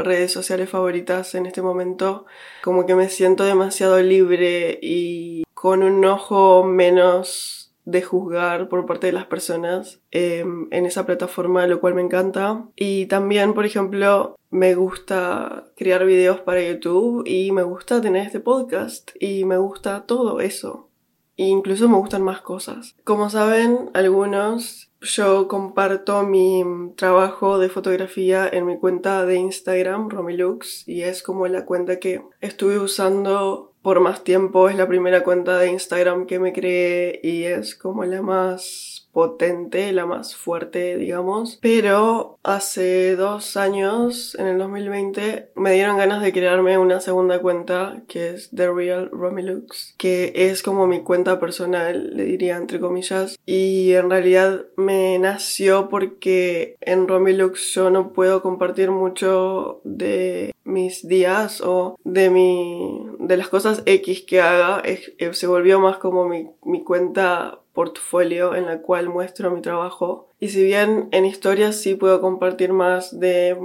redes 0.05 0.31
sociales 0.31 0.69
favoritas 0.69 1.35
en 1.35 1.45
este 1.45 1.61
momento. 1.61 2.25
Como 2.63 2.85
que 2.85 2.95
me 2.95 3.09
siento 3.09 3.43
demasiado 3.43 4.01
libre 4.01 4.79
y 4.81 5.43
con 5.53 5.83
un 5.83 6.03
ojo 6.05 6.63
menos 6.63 7.61
de 7.85 8.01
juzgar 8.01 8.69
por 8.69 8.85
parte 8.85 9.07
de 9.07 9.13
las 9.13 9.25
personas 9.25 10.01
em, 10.11 10.67
en 10.71 10.85
esa 10.85 11.05
plataforma, 11.05 11.67
lo 11.67 11.79
cual 11.81 11.95
me 11.95 12.01
encanta. 12.01 12.65
Y 12.75 13.07
también, 13.07 13.53
por 13.53 13.65
ejemplo, 13.65 14.35
me 14.49 14.75
gusta 14.75 15.65
crear 15.75 16.05
videos 16.05 16.39
para 16.41 16.61
YouTube 16.61 17.23
y 17.25 17.51
me 17.51 17.63
gusta 17.63 18.01
tener 18.01 18.25
este 18.25 18.39
podcast 18.39 19.11
y 19.19 19.45
me 19.45 19.57
gusta 19.57 20.05
todo 20.05 20.41
eso. 20.41 20.89
E 21.37 21.45
incluso 21.45 21.89
me 21.89 21.97
gustan 21.97 22.21
más 22.21 22.41
cosas. 22.41 22.95
Como 23.03 23.29
saben 23.29 23.89
algunos, 23.93 24.90
yo 25.01 25.47
comparto 25.47 26.23
mi 26.23 26.63
trabajo 26.95 27.57
de 27.57 27.69
fotografía 27.69 28.47
en 28.47 28.65
mi 28.65 28.77
cuenta 28.77 29.25
de 29.25 29.35
Instagram, 29.35 30.09
Romilux, 30.09 30.87
y 30.87 31.01
es 31.01 31.23
como 31.23 31.47
la 31.47 31.65
cuenta 31.65 31.99
que 31.99 32.23
estuve 32.39 32.77
usando 32.77 33.73
por 33.81 33.99
más 33.99 34.23
tiempo. 34.23 34.69
Es 34.69 34.75
la 34.75 34.87
primera 34.87 35.23
cuenta 35.23 35.57
de 35.57 35.71
Instagram 35.71 36.27
que 36.27 36.39
me 36.39 36.53
creé 36.53 37.19
y 37.23 37.43
es 37.43 37.75
como 37.75 38.05
la 38.05 38.21
más 38.21 39.09
potente, 39.11 39.91
la 39.91 40.05
más 40.05 40.35
fuerte, 40.35 40.97
digamos. 40.97 41.59
Pero 41.61 42.39
hace 42.43 43.15
dos 43.15 43.57
años, 43.57 44.35
en 44.39 44.47
el 44.47 44.57
2020, 44.57 45.51
me 45.55 45.73
dieron 45.73 45.97
ganas 45.97 46.21
de 46.21 46.33
crearme 46.33 46.77
una 46.77 47.01
segunda 47.01 47.39
cuenta 47.39 48.03
que 48.07 48.29
es 48.29 48.49
The 48.55 48.71
Real 48.71 49.09
Romilux, 49.11 49.95
que 49.97 50.33
es 50.35 50.63
como 50.63 50.87
mi 50.87 51.01
cuenta 51.01 51.39
personal, 51.39 52.15
le 52.15 52.25
diría 52.25 52.57
entre 52.57 52.79
comillas. 52.79 53.37
Y 53.45 53.93
en 53.93 54.09
realidad 54.09 54.65
me 54.75 55.19
nació 55.19 55.89
porque 55.89 56.75
en 56.81 57.07
Romilux 57.07 57.73
yo 57.73 57.89
no 57.89 58.13
puedo 58.13 58.41
compartir 58.41 58.91
mucho 58.91 59.81
de 59.83 60.53
mis 60.63 61.07
días 61.07 61.61
o 61.61 61.97
de 62.03 62.29
mi 62.29 63.05
de 63.19 63.37
las 63.37 63.49
cosas 63.49 63.83
X 63.85 64.23
que 64.27 64.41
haga 64.41 64.83
se 65.31 65.47
volvió 65.47 65.79
más 65.79 65.97
como 65.97 66.27
mi, 66.27 66.49
mi 66.63 66.83
cuenta 66.83 67.60
portfolio 67.73 68.55
en 68.55 68.65
la 68.65 68.81
cual 68.81 69.09
muestro 69.09 69.51
mi 69.51 69.61
trabajo. 69.61 70.27
Y 70.39 70.49
si 70.49 70.63
bien 70.63 71.07
en 71.11 71.25
historias 71.25 71.75
sí 71.75 71.95
puedo 71.95 72.21
compartir 72.21 72.73
más 72.73 73.19
de 73.19 73.57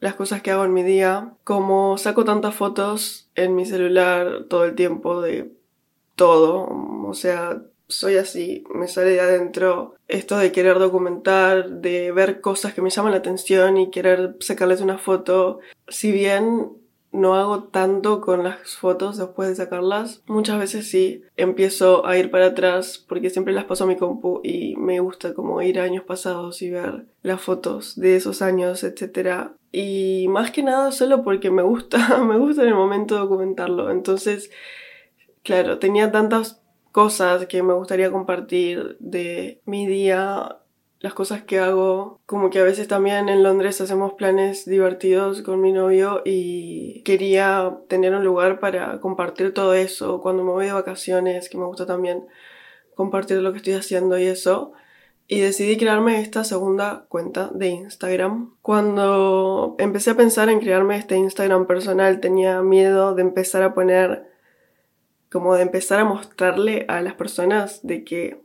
las 0.00 0.14
cosas 0.14 0.42
que 0.42 0.50
hago 0.50 0.64
en 0.64 0.74
mi 0.74 0.82
día, 0.82 1.32
como 1.44 1.96
saco 1.98 2.24
tantas 2.24 2.54
fotos 2.54 3.28
en 3.34 3.54
mi 3.54 3.64
celular 3.64 4.44
todo 4.48 4.64
el 4.64 4.74
tiempo 4.74 5.20
de 5.22 5.52
todo, 6.16 6.68
o 7.06 7.14
sea, 7.14 7.62
soy 7.88 8.16
así, 8.16 8.64
me 8.74 8.88
sale 8.88 9.10
de 9.10 9.20
adentro 9.20 9.94
esto 10.08 10.36
de 10.36 10.52
querer 10.52 10.78
documentar, 10.78 11.70
de 11.70 12.12
ver 12.12 12.40
cosas 12.40 12.74
que 12.74 12.82
me 12.82 12.90
llaman 12.90 13.12
la 13.12 13.18
atención 13.18 13.76
y 13.76 13.90
querer 13.90 14.36
sacarles 14.40 14.80
una 14.80 14.98
foto. 14.98 15.60
Si 15.88 16.12
bien 16.12 16.72
no 17.14 17.36
hago 17.36 17.62
tanto 17.62 18.20
con 18.20 18.42
las 18.42 18.74
fotos 18.76 19.16
después 19.16 19.48
de 19.48 19.54
sacarlas. 19.54 20.22
Muchas 20.26 20.58
veces 20.58 20.90
sí 20.90 21.22
empiezo 21.36 22.06
a 22.06 22.18
ir 22.18 22.30
para 22.30 22.46
atrás 22.46 23.02
porque 23.08 23.30
siempre 23.30 23.54
las 23.54 23.64
paso 23.64 23.84
a 23.84 23.86
mi 23.86 23.96
compu 23.96 24.40
y 24.42 24.74
me 24.76 24.98
gusta 24.98 25.32
como 25.32 25.62
ir 25.62 25.78
a 25.78 25.84
años 25.84 26.02
pasados 26.02 26.60
y 26.60 26.70
ver 26.70 27.06
las 27.22 27.40
fotos 27.40 27.94
de 27.94 28.16
esos 28.16 28.42
años, 28.42 28.82
etc. 28.82 29.52
Y 29.70 30.26
más 30.28 30.50
que 30.50 30.64
nada 30.64 30.90
solo 30.90 31.22
porque 31.22 31.52
me 31.52 31.62
gusta, 31.62 32.18
me 32.24 32.36
gusta 32.36 32.62
en 32.62 32.68
el 32.68 32.74
momento 32.74 33.16
documentarlo. 33.16 33.92
Entonces, 33.92 34.50
claro, 35.44 35.78
tenía 35.78 36.10
tantas 36.10 36.62
cosas 36.90 37.46
que 37.46 37.62
me 37.62 37.74
gustaría 37.74 38.10
compartir 38.10 38.96
de 38.98 39.60
mi 39.66 39.86
día 39.86 40.58
las 41.04 41.12
cosas 41.12 41.42
que 41.42 41.58
hago, 41.58 42.22
como 42.24 42.48
que 42.48 42.60
a 42.60 42.64
veces 42.64 42.88
también 42.88 43.28
en 43.28 43.42
Londres 43.42 43.78
hacemos 43.82 44.14
planes 44.14 44.64
divertidos 44.64 45.42
con 45.42 45.60
mi 45.60 45.70
novio 45.70 46.22
y 46.24 47.02
quería 47.02 47.76
tener 47.88 48.14
un 48.14 48.24
lugar 48.24 48.58
para 48.58 49.02
compartir 49.02 49.52
todo 49.52 49.74
eso 49.74 50.22
cuando 50.22 50.42
me 50.42 50.52
voy 50.52 50.64
de 50.64 50.72
vacaciones, 50.72 51.50
que 51.50 51.58
me 51.58 51.66
gusta 51.66 51.84
también 51.84 52.24
compartir 52.94 53.36
lo 53.42 53.52
que 53.52 53.58
estoy 53.58 53.74
haciendo 53.74 54.16
y 54.16 54.24
eso. 54.24 54.72
Y 55.28 55.40
decidí 55.40 55.76
crearme 55.76 56.22
esta 56.22 56.42
segunda 56.42 57.04
cuenta 57.10 57.50
de 57.52 57.68
Instagram. 57.68 58.54
Cuando 58.62 59.76
empecé 59.78 60.12
a 60.12 60.16
pensar 60.16 60.48
en 60.48 60.60
crearme 60.60 60.96
este 60.96 61.18
Instagram 61.18 61.66
personal 61.66 62.20
tenía 62.20 62.62
miedo 62.62 63.14
de 63.14 63.20
empezar 63.20 63.62
a 63.62 63.74
poner, 63.74 64.30
como 65.30 65.54
de 65.54 65.64
empezar 65.64 66.00
a 66.00 66.04
mostrarle 66.04 66.86
a 66.88 67.02
las 67.02 67.12
personas 67.12 67.86
de 67.86 68.04
que 68.04 68.43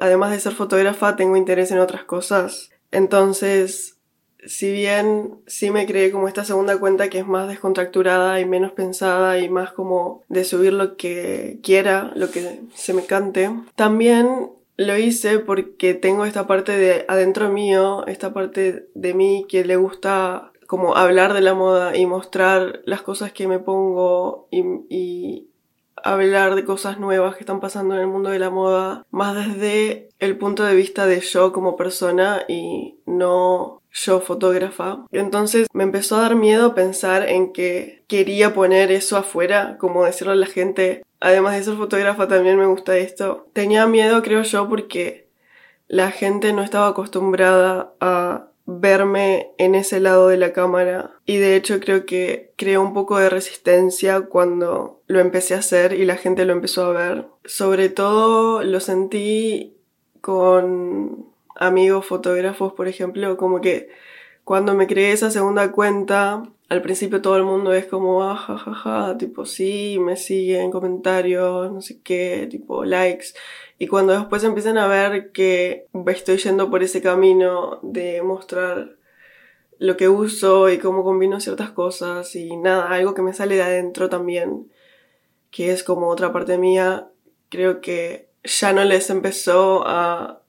además 0.00 0.30
de 0.30 0.40
ser 0.40 0.54
fotógrafa, 0.54 1.16
tengo 1.16 1.36
interés 1.36 1.70
en 1.70 1.78
otras 1.78 2.04
cosas. 2.04 2.70
Entonces, 2.90 3.98
si 4.46 4.72
bien 4.72 5.36
sí 5.46 5.70
me 5.70 5.86
creé 5.86 6.10
como 6.10 6.28
esta 6.28 6.44
segunda 6.44 6.78
cuenta 6.78 7.08
que 7.08 7.18
es 7.18 7.26
más 7.26 7.48
descontracturada 7.48 8.40
y 8.40 8.44
menos 8.44 8.72
pensada 8.72 9.38
y 9.38 9.48
más 9.48 9.72
como 9.72 10.22
de 10.28 10.44
subir 10.44 10.72
lo 10.72 10.96
que 10.96 11.58
quiera, 11.62 12.12
lo 12.14 12.30
que 12.30 12.60
se 12.74 12.94
me 12.94 13.04
cante, 13.04 13.50
también 13.74 14.50
lo 14.76 14.96
hice 14.96 15.38
porque 15.38 15.94
tengo 15.94 16.24
esta 16.24 16.46
parte 16.46 16.76
de 16.76 17.04
adentro 17.08 17.50
mío, 17.50 18.06
esta 18.06 18.32
parte 18.32 18.88
de 18.94 19.14
mí 19.14 19.46
que 19.48 19.64
le 19.64 19.76
gusta 19.76 20.52
como 20.66 20.96
hablar 20.96 21.34
de 21.34 21.40
la 21.40 21.54
moda 21.54 21.96
y 21.96 22.06
mostrar 22.06 22.80
las 22.84 23.02
cosas 23.02 23.32
que 23.32 23.46
me 23.46 23.58
pongo 23.58 24.48
y, 24.50 24.62
y 24.88 25.48
hablar 26.04 26.54
de 26.54 26.64
cosas 26.64 26.98
nuevas 26.98 27.34
que 27.34 27.40
están 27.40 27.60
pasando 27.60 27.94
en 27.94 28.02
el 28.02 28.06
mundo 28.06 28.30
de 28.30 28.38
la 28.38 28.50
moda, 28.50 29.06
más 29.10 29.34
desde 29.34 30.08
el 30.18 30.36
punto 30.36 30.64
de 30.64 30.74
vista 30.74 31.06
de 31.06 31.20
yo 31.20 31.52
como 31.52 31.76
persona 31.76 32.44
y 32.46 32.96
no 33.06 33.80
yo 33.90 34.20
fotógrafa. 34.20 35.04
Entonces 35.12 35.68
me 35.72 35.84
empezó 35.84 36.16
a 36.16 36.22
dar 36.22 36.36
miedo 36.36 36.74
pensar 36.74 37.28
en 37.28 37.52
que 37.52 38.04
quería 38.06 38.52
poner 38.52 38.92
eso 38.92 39.16
afuera, 39.16 39.78
como 39.78 40.04
decirle 40.04 40.34
a 40.34 40.36
la 40.36 40.46
gente, 40.46 41.02
además 41.20 41.56
de 41.56 41.64
ser 41.64 41.76
fotógrafa 41.76 42.28
también 42.28 42.58
me 42.58 42.66
gusta 42.66 42.96
esto. 42.96 43.48
Tenía 43.52 43.86
miedo, 43.86 44.22
creo 44.22 44.42
yo, 44.42 44.68
porque 44.68 45.28
la 45.88 46.10
gente 46.10 46.52
no 46.52 46.62
estaba 46.62 46.88
acostumbrada 46.88 47.92
a 48.00 48.48
verme 48.66 49.50
en 49.58 49.74
ese 49.74 50.00
lado 50.00 50.28
de 50.28 50.38
la 50.38 50.52
cámara 50.52 51.12
y 51.26 51.36
de 51.36 51.56
hecho 51.56 51.80
creo 51.80 52.06
que 52.06 52.52
creó 52.56 52.80
un 52.80 52.94
poco 52.94 53.18
de 53.18 53.28
resistencia 53.28 54.22
cuando 54.22 55.02
lo 55.06 55.20
empecé 55.20 55.54
a 55.54 55.58
hacer 55.58 55.92
y 55.92 56.04
la 56.04 56.16
gente 56.16 56.44
lo 56.44 56.52
empezó 56.52 56.86
a 56.86 56.92
ver. 56.92 57.26
Sobre 57.44 57.88
todo 57.88 58.62
lo 58.62 58.80
sentí 58.80 59.76
con 60.20 61.26
amigos 61.56 62.06
fotógrafos, 62.06 62.72
por 62.72 62.88
ejemplo, 62.88 63.36
como 63.36 63.60
que 63.60 63.90
cuando 64.44 64.74
me 64.74 64.86
creé 64.86 65.12
esa 65.12 65.30
segunda 65.30 65.72
cuenta, 65.72 66.42
al 66.68 66.82
principio 66.82 67.22
todo 67.22 67.36
el 67.36 67.44
mundo 67.44 67.72
es 67.72 67.86
como, 67.86 68.22
ah, 68.22 68.36
ja, 68.36 69.16
tipo, 69.18 69.46
sí, 69.46 69.98
me 70.00 70.16
siguen 70.16 70.70
comentarios, 70.70 71.72
no 71.72 71.80
sé 71.80 72.00
qué, 72.02 72.46
tipo, 72.50 72.84
likes. 72.84 73.28
Y 73.78 73.86
cuando 73.86 74.12
después 74.12 74.44
empiezan 74.44 74.78
a 74.78 74.86
ver 74.86 75.32
que 75.32 75.86
estoy 76.06 76.36
yendo 76.38 76.70
por 76.70 76.82
ese 76.82 77.02
camino 77.02 77.80
de 77.82 78.22
mostrar 78.22 78.96
lo 79.78 79.96
que 79.96 80.08
uso 80.08 80.70
y 80.70 80.78
cómo 80.78 81.04
combino 81.04 81.40
ciertas 81.40 81.70
cosas 81.70 82.36
y 82.36 82.56
nada, 82.56 82.88
algo 82.88 83.14
que 83.14 83.22
me 83.22 83.32
sale 83.32 83.56
de 83.56 83.62
adentro 83.62 84.08
también, 84.08 84.70
que 85.50 85.72
es 85.72 85.82
como 85.82 86.08
otra 86.08 86.32
parte 86.32 86.58
mía, 86.58 87.08
creo 87.48 87.80
que 87.80 88.28
ya 88.44 88.72
no 88.72 88.84
les 88.84 89.10
empezó 89.10 89.86
a 89.86 90.43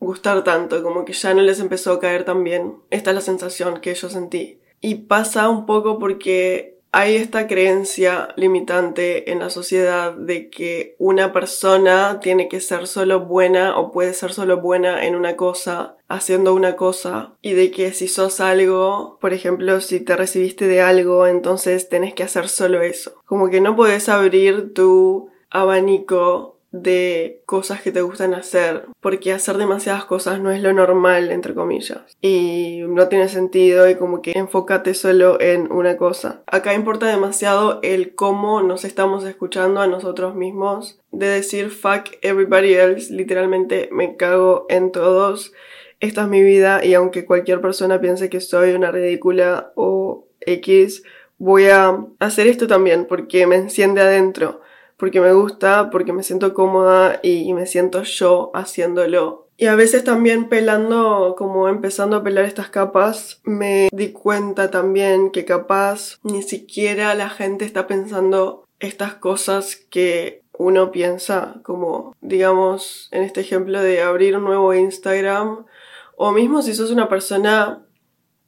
gustar 0.00 0.44
tanto, 0.44 0.82
como 0.82 1.04
que 1.04 1.12
ya 1.12 1.34
no 1.34 1.42
les 1.42 1.60
empezó 1.60 1.92
a 1.92 2.00
caer 2.00 2.24
tan 2.24 2.44
bien. 2.44 2.76
Esta 2.90 3.10
es 3.10 3.14
la 3.14 3.20
sensación 3.20 3.80
que 3.80 3.94
yo 3.94 4.08
sentí. 4.08 4.60
Y 4.80 4.94
pasa 4.94 5.48
un 5.48 5.66
poco 5.66 5.98
porque 5.98 6.78
hay 6.90 7.16
esta 7.16 7.46
creencia 7.46 8.28
limitante 8.36 9.30
en 9.30 9.40
la 9.40 9.50
sociedad 9.50 10.14
de 10.14 10.48
que 10.48 10.96
una 10.98 11.32
persona 11.32 12.18
tiene 12.20 12.48
que 12.48 12.60
ser 12.60 12.86
solo 12.86 13.20
buena 13.20 13.78
o 13.78 13.92
puede 13.92 14.14
ser 14.14 14.32
solo 14.32 14.60
buena 14.60 15.04
en 15.04 15.14
una 15.14 15.36
cosa, 15.36 15.96
haciendo 16.08 16.54
una 16.54 16.76
cosa, 16.76 17.34
y 17.42 17.52
de 17.52 17.70
que 17.70 17.92
si 17.92 18.08
sos 18.08 18.40
algo, 18.40 19.18
por 19.20 19.34
ejemplo, 19.34 19.80
si 19.80 20.00
te 20.00 20.16
recibiste 20.16 20.66
de 20.66 20.80
algo, 20.80 21.26
entonces 21.26 21.88
tenés 21.88 22.14
que 22.14 22.22
hacer 22.22 22.48
solo 22.48 22.80
eso. 22.80 23.20
Como 23.26 23.50
que 23.50 23.60
no 23.60 23.76
puedes 23.76 24.08
abrir 24.08 24.72
tu 24.72 25.30
abanico 25.50 26.57
de 26.70 27.42
cosas 27.46 27.80
que 27.80 27.92
te 27.92 28.02
gustan 28.02 28.34
hacer, 28.34 28.84
porque 29.00 29.32
hacer 29.32 29.56
demasiadas 29.56 30.04
cosas 30.04 30.40
no 30.40 30.50
es 30.50 30.62
lo 30.62 30.72
normal, 30.72 31.30
entre 31.30 31.54
comillas, 31.54 32.18
y 32.20 32.82
no 32.86 33.08
tiene 33.08 33.28
sentido 33.28 33.88
y 33.88 33.94
como 33.94 34.20
que 34.20 34.32
enfócate 34.34 34.94
solo 34.94 35.40
en 35.40 35.72
una 35.72 35.96
cosa. 35.96 36.42
Acá 36.46 36.74
importa 36.74 37.06
demasiado 37.06 37.80
el 37.82 38.14
cómo 38.14 38.62
nos 38.62 38.84
estamos 38.84 39.24
escuchando 39.24 39.80
a 39.80 39.86
nosotros 39.86 40.34
mismos, 40.34 41.00
de 41.10 41.26
decir 41.26 41.70
fuck 41.70 42.10
everybody 42.22 42.74
else, 42.74 43.12
literalmente 43.12 43.88
me 43.90 44.16
cago 44.16 44.66
en 44.68 44.92
todos, 44.92 45.52
esta 46.00 46.22
es 46.22 46.28
mi 46.28 46.42
vida 46.42 46.84
y 46.84 46.94
aunque 46.94 47.24
cualquier 47.24 47.60
persona 47.60 48.00
piense 48.00 48.30
que 48.30 48.40
soy 48.40 48.72
una 48.72 48.92
ridícula 48.92 49.72
o 49.74 50.28
X, 50.40 51.02
voy 51.38 51.66
a 51.66 52.04
hacer 52.20 52.46
esto 52.46 52.66
también 52.66 53.06
porque 53.06 53.46
me 53.46 53.56
enciende 53.56 54.02
adentro 54.02 54.60
porque 54.98 55.20
me 55.20 55.32
gusta, 55.32 55.90
porque 55.90 56.12
me 56.12 56.22
siento 56.22 56.52
cómoda 56.52 57.20
y, 57.22 57.54
me 57.54 57.66
siento 57.66 58.02
yo 58.02 58.50
haciéndolo. 58.52 59.46
Y 59.56 59.66
a 59.66 59.74
veces 59.74 60.04
también 60.04 60.48
pelando, 60.48 61.34
como 61.38 61.68
empezando 61.68 62.16
a 62.16 62.22
pelar 62.22 62.44
estas 62.44 62.68
capas, 62.68 63.40
me 63.44 63.88
di 63.92 64.12
cuenta 64.12 64.70
también 64.70 65.30
que 65.30 65.44
capaz 65.44 66.18
ni 66.22 66.42
siquiera 66.42 67.14
la 67.14 67.30
gente 67.30 67.64
está 67.64 67.86
pensando 67.86 68.64
estas 68.78 69.14
cosas 69.14 69.76
que 69.76 70.42
uno 70.52 70.90
piensa, 70.90 71.60
como 71.62 72.14
digamos 72.20 73.08
en 73.12 73.22
este 73.22 73.40
ejemplo 73.40 73.80
de 73.80 74.02
abrir 74.02 74.36
un 74.36 74.44
nuevo 74.44 74.74
Instagram, 74.74 75.64
o 76.16 76.32
mismo 76.32 76.62
si 76.62 76.74
sos 76.74 76.90
una 76.90 77.08
persona 77.08 77.84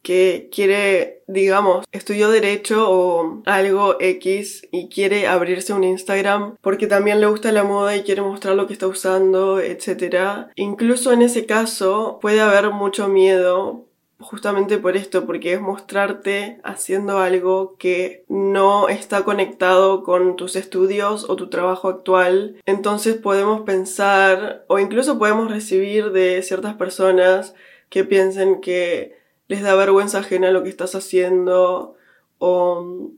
que 0.03 0.49
quiere, 0.53 1.23
digamos, 1.27 1.85
estudió 1.93 2.31
derecho 2.31 2.91
o 2.91 3.43
algo 3.47 3.97
X 4.01 4.67
y 4.71 4.89
quiere 4.89 5.27
abrirse 5.27 5.73
un 5.73 5.85
Instagram 5.85 6.57
porque 6.61 6.87
también 6.87 7.21
le 7.21 7.27
gusta 7.27 7.53
la 7.53 7.65
moda 7.65 7.97
y 7.97 8.03
quiere 8.03 8.23
mostrar 8.23 8.57
lo 8.57 8.67
que 8.67 8.73
está 8.73 8.87
usando, 8.87 9.61
etc. 9.61 10.49
Incluso 10.57 11.13
en 11.13 11.23
ese 11.23 11.47
caso 11.47 12.19
puede 12.21 12.41
haber 12.41 12.71
mucho 12.71 13.09
miedo 13.09 13.87
justamente 14.21 14.79
por 14.79 14.97
esto, 14.97 15.27
porque 15.27 15.55
es 15.55 15.61
mostrarte 15.61 16.61
haciendo 16.63 17.19
algo 17.19 17.77
que 17.79 18.25
no 18.29 18.89
está 18.89 19.25
conectado 19.25 20.05
con 20.05 20.37
tus 20.37 20.57
estudios 20.57 21.29
o 21.29 21.37
tu 21.37 21.49
trabajo 21.49 21.89
actual. 21.89 22.61
Entonces 22.67 23.17
podemos 23.17 23.63
pensar 23.63 24.65
o 24.69 24.79
incluso 24.79 25.19
podemos 25.19 25.51
recibir 25.51 26.13
de 26.13 26.43
ciertas 26.43 26.75
personas 26.75 27.55
que 27.89 28.05
piensen 28.05 28.61
que 28.61 29.20
les 29.51 29.63
da 29.63 29.75
vergüenza 29.75 30.21
ajena 30.21 30.53
lo 30.53 30.63
que 30.63 30.69
estás 30.69 30.95
haciendo 30.95 31.97
o 32.39 33.11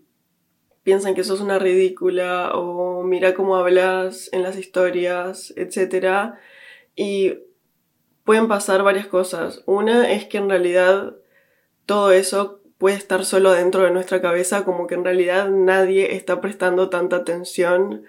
piensan 0.83 1.15
que 1.15 1.25
sos 1.25 1.43
una 1.43 1.59
ridícula 1.59 2.53
o 2.55 3.03
mira 3.03 3.35
cómo 3.35 3.57
hablas 3.57 4.31
en 4.33 4.43
las 4.43 4.57
historias, 4.57 5.53
etc. 5.59 6.33
Y 6.97 7.35
pueden 8.25 8.49
pasar 8.49 8.83
varias 8.83 9.09
cosas. 9.09 9.63
Una 9.67 10.11
es 10.11 10.25
que 10.25 10.39
en 10.39 10.49
realidad 10.49 11.17
todo 11.85 12.13
eso 12.13 12.63
puede 12.79 12.97
estar 12.97 13.27
solo 13.27 13.53
dentro 13.53 13.83
de 13.83 13.91
nuestra 13.91 14.23
cabeza, 14.23 14.65
como 14.65 14.87
que 14.87 14.95
en 14.95 15.05
realidad 15.05 15.51
nadie 15.51 16.17
está 16.17 16.41
prestando 16.41 16.89
tanta 16.89 17.17
atención. 17.17 18.05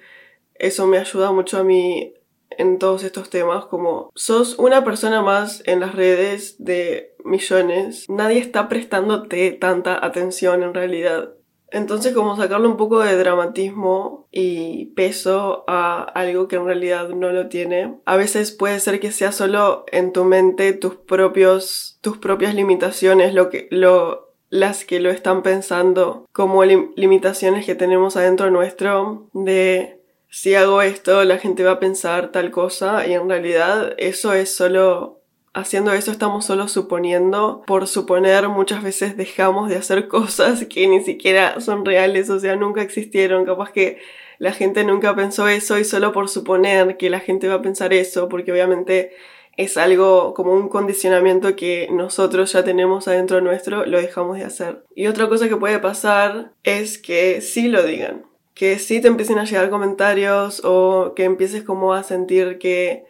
Eso 0.56 0.88
me 0.88 0.98
ayuda 0.98 1.34
mucho 1.34 1.58
a 1.58 1.66
mí 1.66 2.14
en 2.52 2.80
todos 2.80 3.04
estos 3.04 3.30
temas, 3.30 3.66
como 3.66 4.12
sos 4.16 4.58
una 4.60 4.86
persona 4.86 5.22
más 5.22 5.62
en 5.66 5.82
las 5.82 5.94
redes 5.94 6.56
de 6.64 7.13
millones, 7.26 8.10
nadie 8.10 8.40
está 8.40 8.70
prestándote 8.70 9.52
tanta 9.52 10.04
atención 10.04 10.64
en 10.64 10.74
realidad. 10.74 11.34
Entonces 11.72 12.14
como 12.14 12.38
sacarle 12.38 12.68
un 12.68 12.78
poco 12.78 13.00
de 13.00 13.18
dramatismo 13.18 14.28
y 14.32 14.88
peso 14.96 15.64
a 15.68 16.04
algo 16.04 16.48
que 16.48 16.58
en 16.58 16.66
realidad 16.66 17.10
no 17.10 17.32
lo 17.32 17.48
tiene. 17.48 17.96
A 18.06 18.16
veces 18.16 18.52
puede 18.52 18.80
ser 18.80 19.00
que 19.00 19.12
sea 19.12 19.32
solo 19.32 19.86
en 19.92 20.14
tu 20.14 20.24
mente 20.24 20.74
tus 20.74 20.96
propios 20.96 21.98
tus 22.02 22.20
propias 22.20 22.54
limitaciones 22.54 23.34
lo 23.34 23.50
que 23.50 23.68
lo 23.72 24.34
las 24.50 24.86
que 24.86 25.00
lo 25.00 25.10
están 25.10 25.42
pensando 25.42 26.28
como 26.32 26.64
limitaciones 26.64 27.66
que 27.66 27.74
tenemos 27.74 28.16
adentro 28.18 28.52
nuestro 28.52 29.28
de 29.34 30.00
si 30.34 30.56
hago 30.56 30.82
esto, 30.82 31.24
la 31.26 31.38
gente 31.38 31.64
va 31.64 31.74
a 31.74 31.80
pensar 31.80 32.32
tal 32.32 32.50
cosa 32.50 33.06
y 33.06 33.14
en 33.14 33.30
realidad 33.30 33.94
eso 33.98 34.34
es 34.34 34.52
solo, 34.52 35.22
haciendo 35.54 35.94
eso 35.94 36.12
estamos 36.12 36.46
solo 36.46 36.68
suponiendo, 36.68 37.64
por 37.66 37.88
suponer 37.88 38.50
muchas 38.50 38.84
veces 38.84 39.18
dejamos 39.18 39.70
de 39.70 39.78
hacer 39.78 40.08
cosas 40.10 40.66
que 40.66 40.88
ni 40.88 41.04
siquiera 41.04 41.60
son 41.62 41.86
reales, 41.86 42.30
o 42.30 42.40
sea, 42.40 42.56
nunca 42.56 42.82
existieron, 42.82 43.46
capaz 43.46 43.72
que 43.72 44.00
la 44.40 44.52
gente 44.52 44.84
nunca 44.84 45.16
pensó 45.16 45.48
eso 45.48 45.78
y 45.78 45.86
solo 45.86 46.12
por 46.12 46.28
suponer 46.28 46.98
que 46.98 47.10
la 47.10 47.20
gente 47.20 47.48
va 47.48 47.56
a 47.56 47.62
pensar 47.62 47.94
eso, 47.94 48.30
porque 48.30 48.52
obviamente 48.52 49.12
es 49.56 49.78
algo 49.78 50.34
como 50.34 50.54
un 50.54 50.68
condicionamiento 50.68 51.56
que 51.56 51.88
nosotros 51.92 52.52
ya 52.54 52.64
tenemos 52.64 53.08
adentro 53.08 53.40
nuestro, 53.40 53.86
lo 53.86 54.02
dejamos 54.02 54.40
de 54.40 54.46
hacer. 54.46 54.84
Y 54.96 55.06
otra 55.06 55.30
cosa 55.30 55.48
que 55.48 55.56
puede 55.56 55.78
pasar 55.78 56.54
es 56.64 56.98
que 56.98 57.40
sí 57.42 57.68
lo 57.68 57.84
digan 57.84 58.24
que 58.54 58.78
sí 58.78 59.02
te 59.02 59.08
empiecen 59.08 59.40
a 59.40 59.46
llegar 59.46 59.70
comentarios 59.70 60.62
o 60.64 61.14
que 61.16 61.24
empieces 61.24 61.64
como 61.64 61.94
a 61.94 62.04
sentir 62.04 62.60
que 62.60 63.06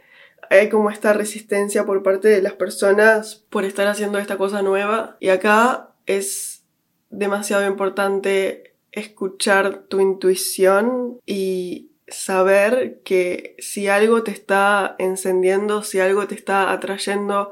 hay 0.60 0.70
como 0.70 0.90
esta 0.90 1.14
resistencia 1.14 1.86
por 1.86 2.04
parte 2.04 2.28
de 2.28 2.42
las 2.42 2.54
personas 2.54 3.44
por 3.50 3.66
estar 3.66 3.88
haciendo 3.88 4.20
esta 4.20 4.38
cosa 4.38 4.62
nueva. 4.62 5.18
Y 5.20 5.30
acá 5.30 5.96
es 6.06 6.64
demasiado 7.10 7.66
importante 7.66 8.76
escuchar 8.92 9.84
tu 9.88 10.00
intuición 10.00 11.20
y 11.26 11.92
saber 12.08 13.02
que 13.04 13.56
si 13.60 13.88
algo 13.88 14.24
te 14.24 14.32
está 14.32 14.96
encendiendo, 15.00 15.84
si 15.84 16.00
algo 16.00 16.28
te 16.28 16.36
está 16.36 16.72
atrayendo, 16.72 17.52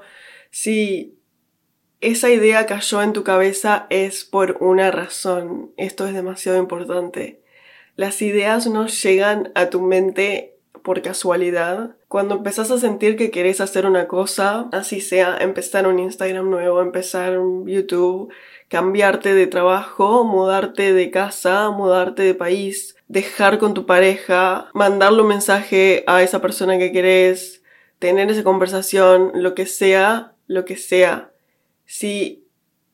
si 0.52 1.18
esa 2.00 2.30
idea 2.30 2.66
cayó 2.66 3.02
en 3.02 3.14
tu 3.14 3.24
cabeza 3.24 3.88
es 3.90 4.26
por 4.26 4.58
una 4.60 4.92
razón. 4.92 5.72
Esto 5.78 6.08
es 6.08 6.14
demasiado 6.14 6.58
importante. 6.58 7.42
Las 7.96 8.22
ideas 8.22 8.68
no 8.68 8.88
llegan 8.88 9.52
a 9.56 9.70
tu 9.70 9.82
mente 9.82 10.51
por 10.84 11.02
casualidad. 11.02 11.96
Cuando 12.08 12.36
empezás 12.36 12.72
a 12.72 12.78
sentir 12.78 13.16
que 13.16 13.32
querés 13.32 13.62
hacer 13.62 13.86
una 13.86 14.08
cosa, 14.08 14.68
así 14.72 15.02
sea 15.02 15.38
empezar 15.38 15.88
un 15.88 16.00
Instagram 16.00 16.50
nuevo, 16.50 16.82
empezar 16.82 17.38
un 17.40 17.68
YouTube, 17.68 18.32
cambiarte 18.68 19.34
de 19.34 19.48
trabajo, 19.48 20.24
mudarte 20.24 20.94
de 20.94 21.12
casa, 21.12 21.70
mudarte 21.72 22.24
de 22.24 22.34
país, 22.34 22.96
dejar 23.08 23.60
con 23.60 23.74
tu 23.74 23.86
pareja, 23.86 24.70
mandarle 24.74 25.22
un 25.22 25.28
mensaje 25.28 26.04
a 26.08 26.24
esa 26.24 26.42
persona 26.42 26.78
que 26.78 26.92
querés, 26.92 27.62
tener 28.00 28.32
esa 28.32 28.44
conversación, 28.44 29.32
lo 29.36 29.54
que 29.56 29.66
sea, 29.66 30.34
lo 30.48 30.66
que 30.66 30.78
sea. 30.78 31.32
Si 31.86 32.48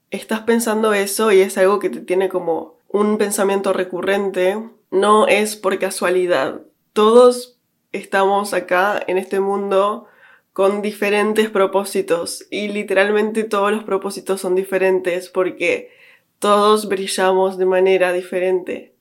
estás 0.10 0.42
pensando 0.42 0.94
eso 0.94 1.32
y 1.32 1.42
es 1.42 1.58
algo 1.58 1.80
que 1.80 1.90
te 1.90 2.00
tiene 2.00 2.30
como 2.30 2.78
un 2.90 3.18
pensamiento 3.18 3.74
recurrente, 3.74 4.58
no 4.90 5.28
es 5.28 5.56
por 5.56 5.78
casualidad. 5.80 6.62
Todos 6.94 7.57
estamos 7.92 8.54
acá 8.54 9.02
en 9.08 9.18
este 9.18 9.40
mundo 9.40 10.08
con 10.54 10.82
diferentes 10.82 11.50
propósitos 11.50 12.48
y 12.50 12.70
literalmente 12.70 13.44
todos 13.44 13.72
los 13.72 13.84
propósitos 13.84 14.42
son 14.42 14.56
diferentes 14.56 15.30
porque 15.30 15.92
todos 16.40 16.88
brillamos 16.88 17.58
de 17.58 17.66
manera 17.66 18.12
diferente. 18.14 18.98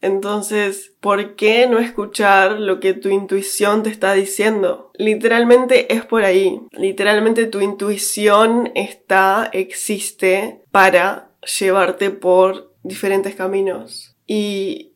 Entonces, 0.00 0.94
¿por 1.00 1.34
qué 1.34 1.66
no 1.66 1.78
escuchar 1.78 2.52
lo 2.52 2.78
que 2.78 2.94
tu 2.94 3.08
intuición 3.08 3.82
te 3.82 3.90
está 3.90 4.14
diciendo? 4.14 4.90
Literalmente 4.94 5.92
es 5.92 6.04
por 6.04 6.24
ahí. 6.24 6.60
Literalmente 6.72 7.46
tu 7.46 7.60
intuición 7.60 8.70
está, 8.74 9.50
existe 9.52 10.62
para 10.70 11.32
llevarte 11.58 12.10
por 12.10 12.72
diferentes 12.82 13.34
caminos. 13.34 14.16
Y 14.26 14.87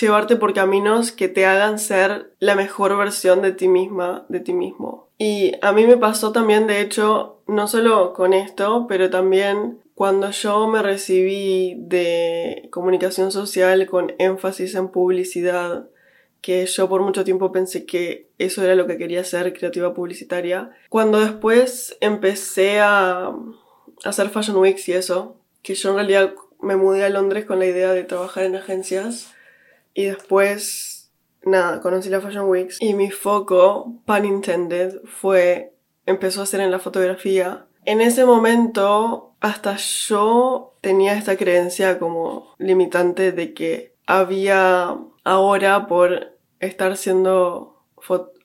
llevarte 0.00 0.36
por 0.36 0.54
caminos 0.54 1.12
que 1.12 1.28
te 1.28 1.46
hagan 1.46 1.78
ser 1.78 2.32
la 2.38 2.54
mejor 2.54 2.96
versión 2.96 3.42
de 3.42 3.52
ti 3.52 3.68
misma, 3.68 4.26
de 4.28 4.40
ti 4.40 4.52
mismo. 4.52 5.08
Y 5.18 5.52
a 5.62 5.72
mí 5.72 5.86
me 5.86 5.96
pasó 5.96 6.32
también, 6.32 6.66
de 6.66 6.80
hecho, 6.80 7.40
no 7.46 7.68
solo 7.68 8.12
con 8.12 8.32
esto, 8.32 8.86
pero 8.88 9.10
también 9.10 9.80
cuando 9.94 10.30
yo 10.30 10.68
me 10.68 10.82
recibí 10.82 11.74
de 11.78 12.68
comunicación 12.70 13.32
social 13.32 13.86
con 13.86 14.14
énfasis 14.18 14.74
en 14.74 14.88
publicidad, 14.88 15.88
que 16.42 16.66
yo 16.66 16.88
por 16.88 17.00
mucho 17.02 17.24
tiempo 17.24 17.50
pensé 17.50 17.86
que 17.86 18.28
eso 18.38 18.62
era 18.62 18.74
lo 18.74 18.86
que 18.86 18.98
quería 18.98 19.22
hacer, 19.22 19.52
creativa 19.54 19.94
publicitaria. 19.94 20.70
Cuando 20.90 21.18
después 21.18 21.96
empecé 22.00 22.80
a 22.80 23.34
hacer 24.04 24.28
Fashion 24.28 24.58
Weeks 24.58 24.88
y 24.90 24.92
eso, 24.92 25.40
que 25.62 25.74
yo 25.74 25.90
en 25.90 25.96
realidad 25.96 26.34
me 26.60 26.76
mudé 26.76 27.04
a 27.04 27.08
Londres 27.08 27.46
con 27.46 27.58
la 27.58 27.66
idea 27.66 27.92
de 27.92 28.04
trabajar 28.04 28.44
en 28.44 28.56
agencias 28.56 29.34
y 29.96 30.04
después, 30.04 31.10
nada, 31.42 31.80
conocí 31.80 32.10
la 32.10 32.20
Fashion 32.20 32.50
Weeks 32.50 32.76
y 32.80 32.92
mi 32.92 33.10
foco, 33.10 33.94
pun 34.04 34.26
intended, 34.26 35.00
fue, 35.06 35.72
empezó 36.04 36.42
a 36.42 36.46
ser 36.46 36.60
en 36.60 36.70
la 36.70 36.78
fotografía. 36.78 37.66
En 37.86 38.02
ese 38.02 38.26
momento, 38.26 39.34
hasta 39.40 39.76
yo 39.76 40.74
tenía 40.82 41.14
esta 41.14 41.38
creencia 41.38 41.98
como 41.98 42.54
limitante 42.58 43.32
de 43.32 43.54
que 43.54 43.94
había 44.06 44.98
ahora 45.24 45.86
por 45.86 46.36
estar 46.60 46.92
haciendo, 46.92 47.82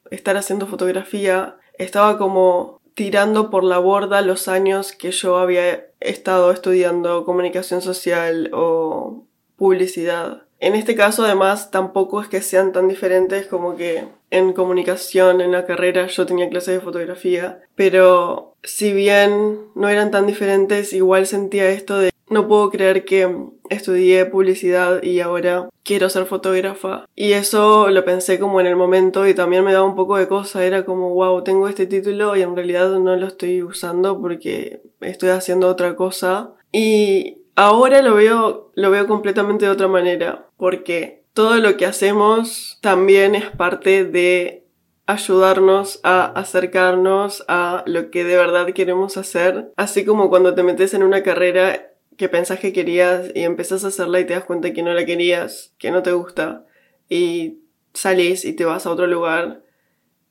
estar 0.10 0.38
haciendo 0.38 0.68
fotografía, 0.68 1.58
estaba 1.78 2.18
como 2.18 2.80
tirando 2.94 3.50
por 3.50 3.66
la 3.66 3.78
borda 3.78 4.22
los 4.22 4.48
años 4.48 4.94
que 4.94 5.12
yo 5.12 5.38
había 5.38 5.88
estado 6.00 6.50
estudiando 6.52 7.26
comunicación 7.26 7.82
social 7.82 8.52
o 8.54 9.26
publicidad. 9.58 10.44
En 10.62 10.76
este 10.76 10.96
caso, 10.96 11.26
además, 11.26 11.72
tampoco 11.72 12.22
es 12.22 12.28
que 12.28 12.42
sean 12.42 12.72
tan 12.72 12.88
diferentes 12.88 13.48
como 13.48 13.76
que 13.76 14.06
en 14.30 14.54
comunicación, 14.54 15.42
en 15.42 15.52
la 15.52 15.66
carrera, 15.66 16.06
yo 16.06 16.28
tenía 16.28 16.50
clases 16.50 16.76
de 16.76 16.82
fotografía, 16.82 17.62
pero 17.74 18.54
si 18.62 18.94
bien 18.94 19.58
no 19.74 19.90
eran 19.90 20.12
tan 20.12 20.28
diferentes, 20.28 20.94
igual 20.94 21.26
sentía 21.26 21.68
esto 21.70 21.98
de 21.98 22.12
no 22.30 22.48
puedo 22.48 22.70
creer 22.70 23.06
que 23.06 23.30
estudié 23.70 24.26
publicidad 24.26 25.04
y 25.04 25.20
ahora 25.20 25.68
quiero 25.84 26.10
ser 26.10 26.26
fotógrafa. 26.26 27.06
Y 27.16 27.34
eso 27.34 27.90
lo 27.90 28.06
pensé 28.06 28.40
como 28.40 28.62
en 28.62 28.68
el 28.68 28.78
momento 28.78 29.28
y 29.28 29.34
también 29.34 29.66
me 29.66 29.74
daba 29.74 29.86
un 29.86 29.96
poco 29.96 30.16
de 30.16 30.30
cosa. 30.30 30.64
Era 30.64 30.86
como, 30.86 31.10
wow, 31.14 31.44
tengo 31.44 31.68
este 31.68 31.88
título 31.88 32.38
y 32.38 32.44
en 32.44 32.56
realidad 32.56 32.90
no 33.00 33.18
lo 33.18 33.28
estoy 33.28 33.64
usando 33.64 34.22
porque 34.22 34.82
estoy 35.02 35.30
haciendo 35.30 35.68
otra 35.68 35.98
cosa. 35.98 36.52
Y 36.72 37.41
ahora 37.62 38.02
lo 38.02 38.16
veo, 38.16 38.72
lo 38.74 38.92
veo 38.92 39.08
completamente 39.08 39.66
de 39.66 39.72
otra 39.72 39.88
manera. 39.88 40.48
Porque 40.58 41.24
todo 41.34 41.58
lo 41.58 41.78
que 41.78 41.86
hacemos 41.86 42.80
también 42.82 43.36
es 43.36 43.46
parte 43.50 44.04
de 44.04 44.66
ayudarnos 45.06 46.00
a 46.04 46.26
acercarnos 46.26 47.44
a 47.48 47.84
lo 47.86 48.10
que 48.10 48.24
de 48.24 48.36
verdad 48.36 48.68
queremos 48.74 49.18
hacer. 49.18 49.72
Así 49.78 50.06
como 50.06 50.30
cuando 50.30 50.56
te 50.56 50.64
metes 50.64 50.94
en 50.94 51.04
una 51.04 51.22
carrera 51.22 51.92
que 52.18 52.30
pensás 52.30 52.60
que 52.60 52.74
querías 52.74 53.32
y 53.36 53.44
empezás 53.44 53.84
a 53.84 53.90
hacerla 53.90 54.20
y 54.20 54.26
te 54.26 54.34
das 54.34 54.44
cuenta 54.44 54.74
que 54.74 54.84
no 54.84 54.94
la 54.94 55.06
querías, 55.06 55.74
que 55.78 55.92
no 55.92 56.02
te 56.02 56.12
gusta 56.12 56.66
y 57.10 57.60
salís 57.94 58.46
y 58.46 58.54
te 58.54 58.66
vas 58.66 58.86
a 58.86 58.92
otro 58.92 59.06
lugar. 59.06 59.62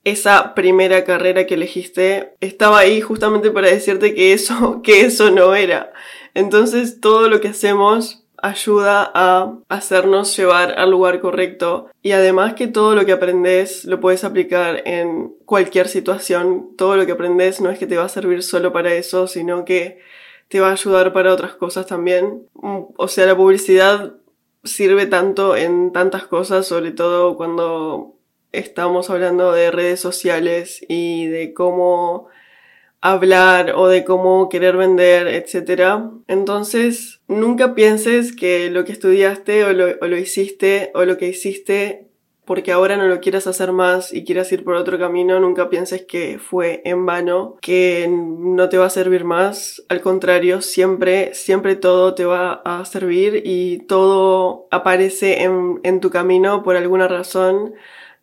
Esa 0.03 0.55
primera 0.55 1.03
carrera 1.03 1.45
que 1.45 1.53
elegiste 1.53 2.33
estaba 2.41 2.79
ahí 2.79 3.01
justamente 3.01 3.51
para 3.51 3.69
decirte 3.69 4.15
que 4.15 4.33
eso, 4.33 4.81
que 4.83 5.01
eso 5.01 5.31
no 5.31 5.55
era. 5.55 5.93
Entonces 6.33 6.99
todo 7.01 7.29
lo 7.29 7.41
que 7.41 7.49
hacemos 7.49 8.23
ayuda 8.41 9.11
a 9.13 9.53
hacernos 9.69 10.35
llevar 10.35 10.79
al 10.79 10.89
lugar 10.89 11.21
correcto 11.21 11.89
y 12.01 12.11
además 12.11 12.55
que 12.55 12.67
todo 12.67 12.95
lo 12.95 13.05
que 13.05 13.11
aprendes 13.11 13.85
lo 13.85 13.99
puedes 13.99 14.23
aplicar 14.23 14.81
en 14.85 15.33
cualquier 15.45 15.87
situación. 15.87 16.75
Todo 16.75 16.95
lo 16.95 17.05
que 17.05 17.11
aprendes 17.11 17.61
no 17.61 17.69
es 17.69 17.77
que 17.77 17.87
te 17.87 17.97
va 17.97 18.05
a 18.05 18.09
servir 18.09 18.41
solo 18.41 18.73
para 18.73 18.93
eso, 18.93 19.27
sino 19.27 19.63
que 19.63 19.99
te 20.47 20.59
va 20.59 20.69
a 20.69 20.73
ayudar 20.73 21.13
para 21.13 21.33
otras 21.33 21.53
cosas 21.53 21.85
también. 21.85 22.47
O 22.97 23.07
sea, 23.07 23.25
la 23.25 23.37
publicidad 23.37 24.15
sirve 24.63 25.05
tanto 25.05 25.55
en 25.55 25.91
tantas 25.91 26.25
cosas, 26.25 26.67
sobre 26.67 26.91
todo 26.91 27.37
cuando 27.37 28.15
estamos 28.51 29.09
hablando 29.09 29.51
de 29.53 29.71
redes 29.71 29.99
sociales 29.99 30.83
y 30.89 31.27
de 31.27 31.53
cómo 31.53 32.27
hablar 33.01 33.73
o 33.75 33.87
de 33.87 34.05
cómo 34.05 34.47
querer 34.47 34.77
vender, 34.77 35.27
etc. 35.27 35.99
Entonces, 36.27 37.19
nunca 37.27 37.73
pienses 37.73 38.35
que 38.35 38.69
lo 38.69 38.85
que 38.85 38.91
estudiaste 38.91 39.65
o 39.65 39.73
lo, 39.73 40.17
hiciste 40.17 40.91
o 40.93 41.03
lo 41.03 41.17
que 41.17 41.27
hiciste 41.27 42.07
porque 42.45 42.71
ahora 42.71 42.97
no 42.97 43.07
lo 43.07 43.21
quieras 43.21 43.47
hacer 43.47 43.71
más 43.71 44.11
y 44.13 44.25
quieras 44.25 44.51
ir 44.51 44.63
por 44.65 44.73
otro 44.73 44.99
camino, 44.99 45.39
nunca 45.39 45.69
pienses 45.69 46.05
que 46.05 46.37
fue 46.37 46.81
en 46.83 47.05
vano, 47.05 47.55
que 47.61 48.09
no 48.09 48.67
te 48.67 48.77
va 48.77 48.87
a 48.87 48.89
servir 48.89 49.23
más. 49.23 49.83
Al 49.87 50.01
contrario, 50.01 50.61
siempre, 50.61 51.33
siempre 51.33 51.75
todo 51.75 52.13
te 52.13 52.25
va 52.25 52.61
a 52.65 52.83
servir 52.83 53.43
y 53.45 53.85
todo 53.85 54.67
aparece 54.69 55.43
en 55.43 55.99
tu 56.01 56.09
camino 56.09 56.61
por 56.61 56.75
alguna 56.75 57.07
razón. 57.07 57.73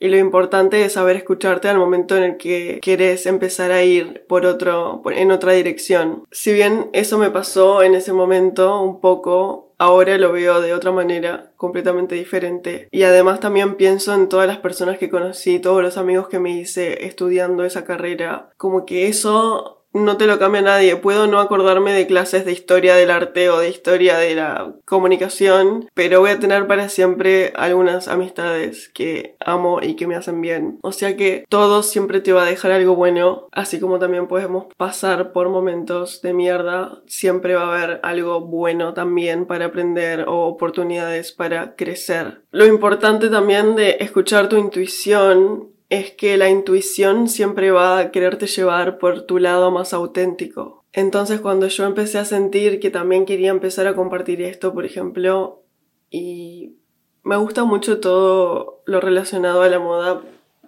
Y 0.01 0.09
lo 0.09 0.17
importante 0.17 0.85
es 0.85 0.93
saber 0.93 1.17
escucharte 1.17 1.69
al 1.69 1.79
momento 1.79 2.17
en 2.17 2.23
el 2.23 2.37
que 2.37 2.79
quieres 2.81 3.27
empezar 3.27 3.73
a 3.73 3.83
ir 3.83 4.25
por 4.29 4.47
otro, 4.47 5.03
en 5.11 5.33
otra 5.33 5.53
dirección. 5.53 6.25
Si 6.31 6.53
bien 6.53 6.89
eso 6.93 7.19
me 7.19 7.31
pasó 7.31 7.83
en 7.83 7.95
ese 7.95 8.13
momento 8.13 8.81
un 8.81 9.01
poco, 9.01 9.75
ahora 9.79 10.19
lo 10.19 10.33
veo 10.33 10.61
de 10.61 10.75
otra 10.75 10.93
manera, 10.93 11.53
completamente 11.57 12.15
diferente. 12.15 12.89
Y 12.91 13.03
además 13.03 13.41
también 13.41 13.77
pienso 13.77 14.15
en 14.15 14.29
todas 14.29 14.47
las 14.47 14.59
personas 14.59 14.99
que 14.99 15.11
conocí, 15.11 15.59
todos 15.59 15.83
los 15.83 15.97
amigos 15.97 16.29
que 16.29 16.39
me 16.39 16.51
hice 16.51 17.07
estudiando 17.07 17.65
esa 17.65 17.85
carrera. 17.85 18.51
Como 18.57 18.87
que 18.87 19.09
eso 19.09 19.78
no 20.05 20.17
te 20.17 20.27
lo 20.27 20.39
cambia 20.39 20.63
nadie. 20.63 20.97
Puedo 20.97 21.27
no 21.27 21.41
acordarme 21.41 21.93
de 21.93 22.07
clases 22.07 22.45
de 22.45 22.53
historia 22.53 22.95
del 22.95 23.11
arte 23.11 23.51
o 23.51 23.59
de 23.59 23.69
historia 23.69 24.19
de 24.19 24.35
la 24.35 24.75
comunicación, 24.85 25.89
pero 25.95 26.21
voy 26.21 26.31
a 26.31 26.39
tener 26.39 26.67
para 26.67 26.89
siempre 26.89 27.53
algunas 27.57 28.09
amistades 28.09 28.89
que 28.89 29.37
amo 29.41 29.81
y 29.83 29.97
que 29.97 30.07
me 30.07 30.17
hacen 30.17 30.41
bien. 30.41 30.79
O 30.83 30.93
sea 30.93 31.17
que 31.17 31.45
todo 31.49 31.83
siempre 31.83 32.21
te 32.21 32.33
va 32.33 32.43
a 32.43 32.51
dejar 32.51 32.73
algo 32.73 32.95
bueno, 32.95 33.49
así 33.53 33.81
como 33.81 33.99
también 33.99 34.29
podemos 34.29 34.67
pasar 34.77 35.33
por 35.33 35.49
momentos 35.49 36.23
de 36.23 36.33
mierda, 36.33 37.03
siempre 37.07 37.55
va 37.55 37.63
a 37.63 37.77
haber 37.77 38.01
algo 38.03 38.41
bueno 38.41 38.95
también 38.95 39.47
para 39.47 39.67
aprender 39.67 40.25
o 40.29 40.47
oportunidades 40.47 41.33
para 41.33 41.75
crecer. 41.77 42.43
Lo 42.51 42.67
importante 42.67 43.29
también 43.29 43.77
de 43.77 43.99
escuchar 44.01 44.49
tu 44.49 44.57
intuición 44.57 45.78
es 45.89 46.11
que 46.13 46.37
la 46.37 46.51
intuición 46.51 47.29
siempre 47.29 47.71
va 47.71 47.99
a 47.99 48.11
quererte 48.11 48.47
llevar 48.47 48.99
por 48.99 49.23
tu 49.23 49.39
lado 49.39 49.71
más 49.71 49.93
auténtico. 49.93 50.85
Entonces 50.93 51.41
cuando 51.41 51.69
yo 51.69 51.85
empecé 51.85 52.19
a 52.19 52.25
sentir 52.25 52.81
que 52.81 52.91
también 52.91 53.25
quería 53.25 53.51
empezar 53.51 53.87
a 53.87 53.95
compartir 53.95 54.43
esto, 54.43 54.75
por 54.75 54.85
ejemplo, 54.85 55.63
y 56.11 56.75
me 57.23 57.37
gusta 57.37 57.65
mucho 57.65 58.01
todo 58.01 58.83
lo 58.87 59.01
relacionado 59.01 59.63
a 59.63 59.69
la 59.69 59.79
moda, 59.79 60.23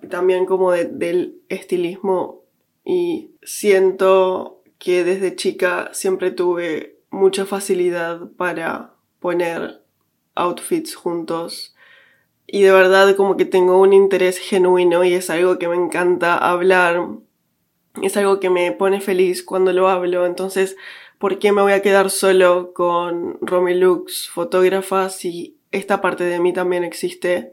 también 0.09 0.46
como 0.46 0.72
del 0.72 1.40
estilismo, 1.48 2.44
y 2.85 3.33
siento 3.42 4.62
que 4.78 5.04
desde 5.04 5.37
chica 5.37 5.90
siempre 5.92 6.30
tuve 6.30 6.98
mucha 7.11 7.44
facilidad 7.44 8.30
para 8.37 8.94
poner 9.18 9.83
outfits 10.35 10.94
juntos 10.94 11.74
y 12.53 12.63
de 12.63 12.73
verdad 12.73 13.15
como 13.15 13.37
que 13.37 13.45
tengo 13.45 13.81
un 13.81 13.93
interés 13.93 14.39
genuino 14.39 15.05
y 15.05 15.15
es 15.15 15.31
algo 15.31 15.59
que 15.59 15.69
me 15.69 15.77
encanta 15.77 16.37
hablar, 16.37 17.07
es 18.03 18.17
algo 18.17 18.41
que 18.41 18.51
me 18.51 18.73
pone 18.73 19.01
feliz 19.01 19.45
cuando 19.45 19.73
lo 19.73 19.89
hablo, 19.89 20.27
entonces, 20.27 20.77
¿por 21.19 21.39
qué 21.39 21.53
me 21.53 21.63
voy 21.63 21.73
a 21.73 21.83
quedar 21.83 22.11
solo 22.11 22.73
con 22.75 23.39
Romilux, 23.41 24.29
fotógrafa, 24.29 25.11
si 25.11 25.59
esta 25.71 26.01
parte 26.01 26.25
de 26.25 26.41
mí 26.41 26.53
también 26.53 26.83
existe? 26.83 27.53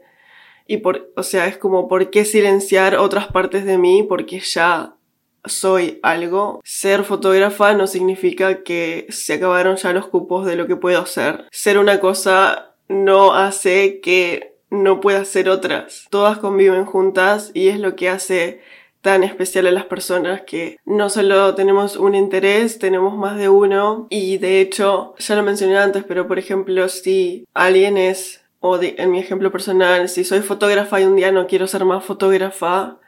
Y 0.66 0.78
por, 0.78 1.12
o 1.16 1.22
sea, 1.22 1.46
es 1.46 1.56
como, 1.56 1.88
¿por 1.88 2.10
qué 2.10 2.24
silenciar 2.24 2.96
otras 2.96 3.28
partes 3.28 3.64
de 3.64 3.78
mí? 3.78 4.02
Porque 4.02 4.40
ya 4.40 4.96
soy 5.44 5.98
algo. 6.02 6.60
Ser 6.64 7.04
fotógrafa 7.04 7.72
no 7.72 7.86
significa 7.86 8.62
que 8.64 9.06
se 9.08 9.34
acabaron 9.34 9.76
ya 9.76 9.92
los 9.92 10.08
cupos 10.08 10.44
de 10.44 10.56
lo 10.56 10.66
que 10.66 10.76
puedo 10.76 11.00
hacer. 11.00 11.46
Ser 11.50 11.78
una 11.78 12.00
cosa 12.00 12.74
no 12.88 13.32
hace 13.32 14.00
que 14.00 14.57
no 14.70 15.00
puede 15.00 15.18
hacer 15.18 15.48
otras. 15.48 16.06
Todas 16.10 16.38
conviven 16.38 16.84
juntas 16.84 17.50
y 17.54 17.68
es 17.68 17.78
lo 17.80 17.96
que 17.96 18.08
hace 18.08 18.60
tan 19.00 19.22
especial 19.22 19.66
a 19.66 19.70
las 19.70 19.84
personas 19.84 20.42
que 20.42 20.78
no 20.84 21.08
solo 21.08 21.54
tenemos 21.54 21.96
un 21.96 22.14
interés, 22.14 22.78
tenemos 22.78 23.16
más 23.16 23.38
de 23.38 23.48
uno 23.48 24.06
y 24.10 24.38
de 24.38 24.60
hecho, 24.60 25.14
ya 25.18 25.36
lo 25.36 25.42
mencioné 25.42 25.78
antes, 25.78 26.04
pero 26.04 26.26
por 26.26 26.38
ejemplo, 26.38 26.88
si 26.88 27.46
alguien 27.54 27.96
es, 27.96 28.42
o 28.60 28.78
en 28.82 29.10
mi 29.10 29.20
ejemplo 29.20 29.52
personal, 29.52 30.08
si 30.08 30.24
soy 30.24 30.40
fotógrafa 30.40 31.00
y 31.00 31.04
un 31.04 31.16
día 31.16 31.30
no 31.30 31.46
quiero 31.46 31.66
ser 31.66 31.84
más 31.84 32.04
fotógrafa, 32.04 32.98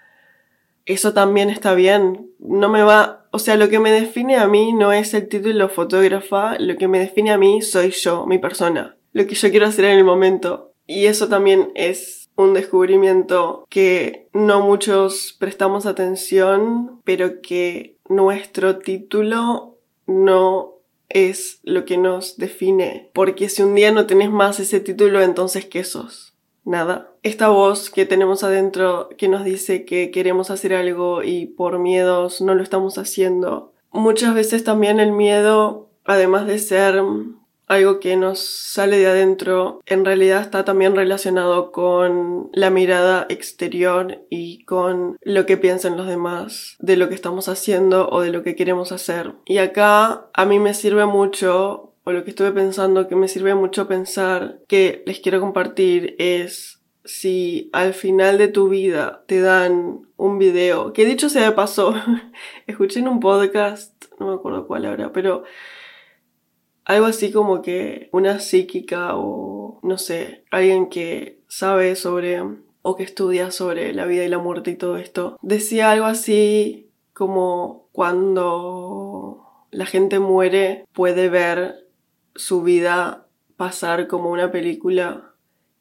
eso 0.86 1.12
también 1.12 1.50
está 1.50 1.74
bien. 1.74 2.30
No 2.38 2.68
me 2.68 2.82
va, 2.82 3.26
o 3.32 3.38
sea, 3.38 3.56
lo 3.56 3.68
que 3.68 3.80
me 3.80 3.90
define 3.90 4.36
a 4.36 4.46
mí 4.46 4.72
no 4.72 4.92
es 4.92 5.12
el 5.14 5.28
título 5.28 5.68
fotógrafa, 5.68 6.56
lo 6.58 6.76
que 6.76 6.88
me 6.88 7.00
define 7.00 7.32
a 7.32 7.38
mí 7.38 7.62
soy 7.62 7.90
yo, 7.90 8.26
mi 8.26 8.38
persona, 8.38 8.96
lo 9.12 9.26
que 9.26 9.34
yo 9.34 9.50
quiero 9.50 9.66
hacer 9.66 9.86
en 9.86 9.98
el 9.98 10.04
momento. 10.04 10.69
Y 10.90 11.06
eso 11.06 11.28
también 11.28 11.70
es 11.76 12.30
un 12.34 12.52
descubrimiento 12.52 13.64
que 13.70 14.28
no 14.32 14.60
muchos 14.60 15.36
prestamos 15.38 15.86
atención, 15.86 17.00
pero 17.04 17.40
que 17.42 17.96
nuestro 18.08 18.78
título 18.78 19.76
no 20.08 20.74
es 21.08 21.60
lo 21.62 21.84
que 21.84 21.96
nos 21.96 22.38
define. 22.38 23.08
Porque 23.12 23.48
si 23.48 23.62
un 23.62 23.76
día 23.76 23.92
no 23.92 24.06
tenés 24.06 24.30
más 24.30 24.58
ese 24.58 24.80
título, 24.80 25.22
entonces 25.22 25.64
¿qué 25.64 25.84
sos? 25.84 26.34
Nada. 26.64 27.12
esta 27.22 27.48
voz 27.50 27.88
que 27.88 28.04
tenemos 28.04 28.42
adentro 28.42 29.10
que 29.16 29.28
nos 29.28 29.44
dice 29.44 29.84
que 29.84 30.10
queremos 30.10 30.50
hacer 30.50 30.74
algo 30.74 31.22
y 31.22 31.46
por 31.46 31.78
miedos 31.78 32.40
no 32.40 32.56
lo 32.56 32.64
estamos 32.64 32.98
haciendo. 32.98 33.72
Muchas 33.92 34.34
veces 34.34 34.64
también 34.64 34.98
el 34.98 35.12
miedo, 35.12 35.88
además 36.04 36.48
de 36.48 36.58
ser 36.58 37.00
algo 37.70 38.00
que 38.00 38.16
nos 38.16 38.40
sale 38.40 38.98
de 38.98 39.06
adentro, 39.06 39.80
en 39.86 40.04
realidad 40.04 40.40
está 40.40 40.64
también 40.64 40.96
relacionado 40.96 41.70
con 41.70 42.50
la 42.52 42.68
mirada 42.68 43.26
exterior 43.28 44.26
y 44.28 44.64
con 44.64 45.16
lo 45.22 45.46
que 45.46 45.56
piensan 45.56 45.96
los 45.96 46.08
demás 46.08 46.76
de 46.80 46.96
lo 46.96 47.08
que 47.08 47.14
estamos 47.14 47.48
haciendo 47.48 48.08
o 48.08 48.22
de 48.22 48.32
lo 48.32 48.42
que 48.42 48.56
queremos 48.56 48.90
hacer. 48.90 49.34
Y 49.46 49.58
acá 49.58 50.26
a 50.34 50.44
mí 50.46 50.58
me 50.58 50.74
sirve 50.74 51.06
mucho, 51.06 51.94
o 52.02 52.10
lo 52.10 52.24
que 52.24 52.30
estuve 52.30 52.50
pensando 52.50 53.06
que 53.06 53.14
me 53.14 53.28
sirve 53.28 53.54
mucho 53.54 53.86
pensar 53.86 54.58
que 54.66 55.04
les 55.06 55.20
quiero 55.20 55.38
compartir 55.38 56.16
es 56.18 56.82
si 57.04 57.70
al 57.72 57.94
final 57.94 58.36
de 58.36 58.48
tu 58.48 58.68
vida 58.68 59.22
te 59.28 59.40
dan 59.40 60.08
un 60.16 60.38
video, 60.38 60.92
que 60.92 61.04
dicho 61.04 61.28
sea 61.28 61.44
de 61.44 61.52
paso, 61.52 61.94
escuché 62.66 62.98
en 62.98 63.06
un 63.06 63.20
podcast, 63.20 64.06
no 64.18 64.26
me 64.26 64.34
acuerdo 64.34 64.66
cuál 64.66 64.86
ahora, 64.86 65.12
pero 65.12 65.44
algo 66.84 67.06
así 67.06 67.32
como 67.32 67.62
que 67.62 68.08
una 68.12 68.40
psíquica 68.40 69.16
o 69.16 69.80
no 69.82 69.98
sé, 69.98 70.44
alguien 70.50 70.88
que 70.88 71.40
sabe 71.48 71.96
sobre 71.96 72.42
o 72.82 72.96
que 72.96 73.02
estudia 73.02 73.50
sobre 73.50 73.92
la 73.92 74.06
vida 74.06 74.24
y 74.24 74.28
la 74.28 74.38
muerte 74.38 74.70
y 74.70 74.76
todo 74.76 74.96
esto, 74.96 75.38
decía 75.42 75.90
algo 75.90 76.06
así 76.06 76.90
como 77.12 77.88
cuando 77.92 79.46
la 79.70 79.86
gente 79.86 80.18
muere 80.18 80.86
puede 80.92 81.28
ver 81.28 81.86
su 82.34 82.62
vida 82.62 83.26
pasar 83.56 84.08
como 84.08 84.30
una 84.30 84.50
película 84.50 85.34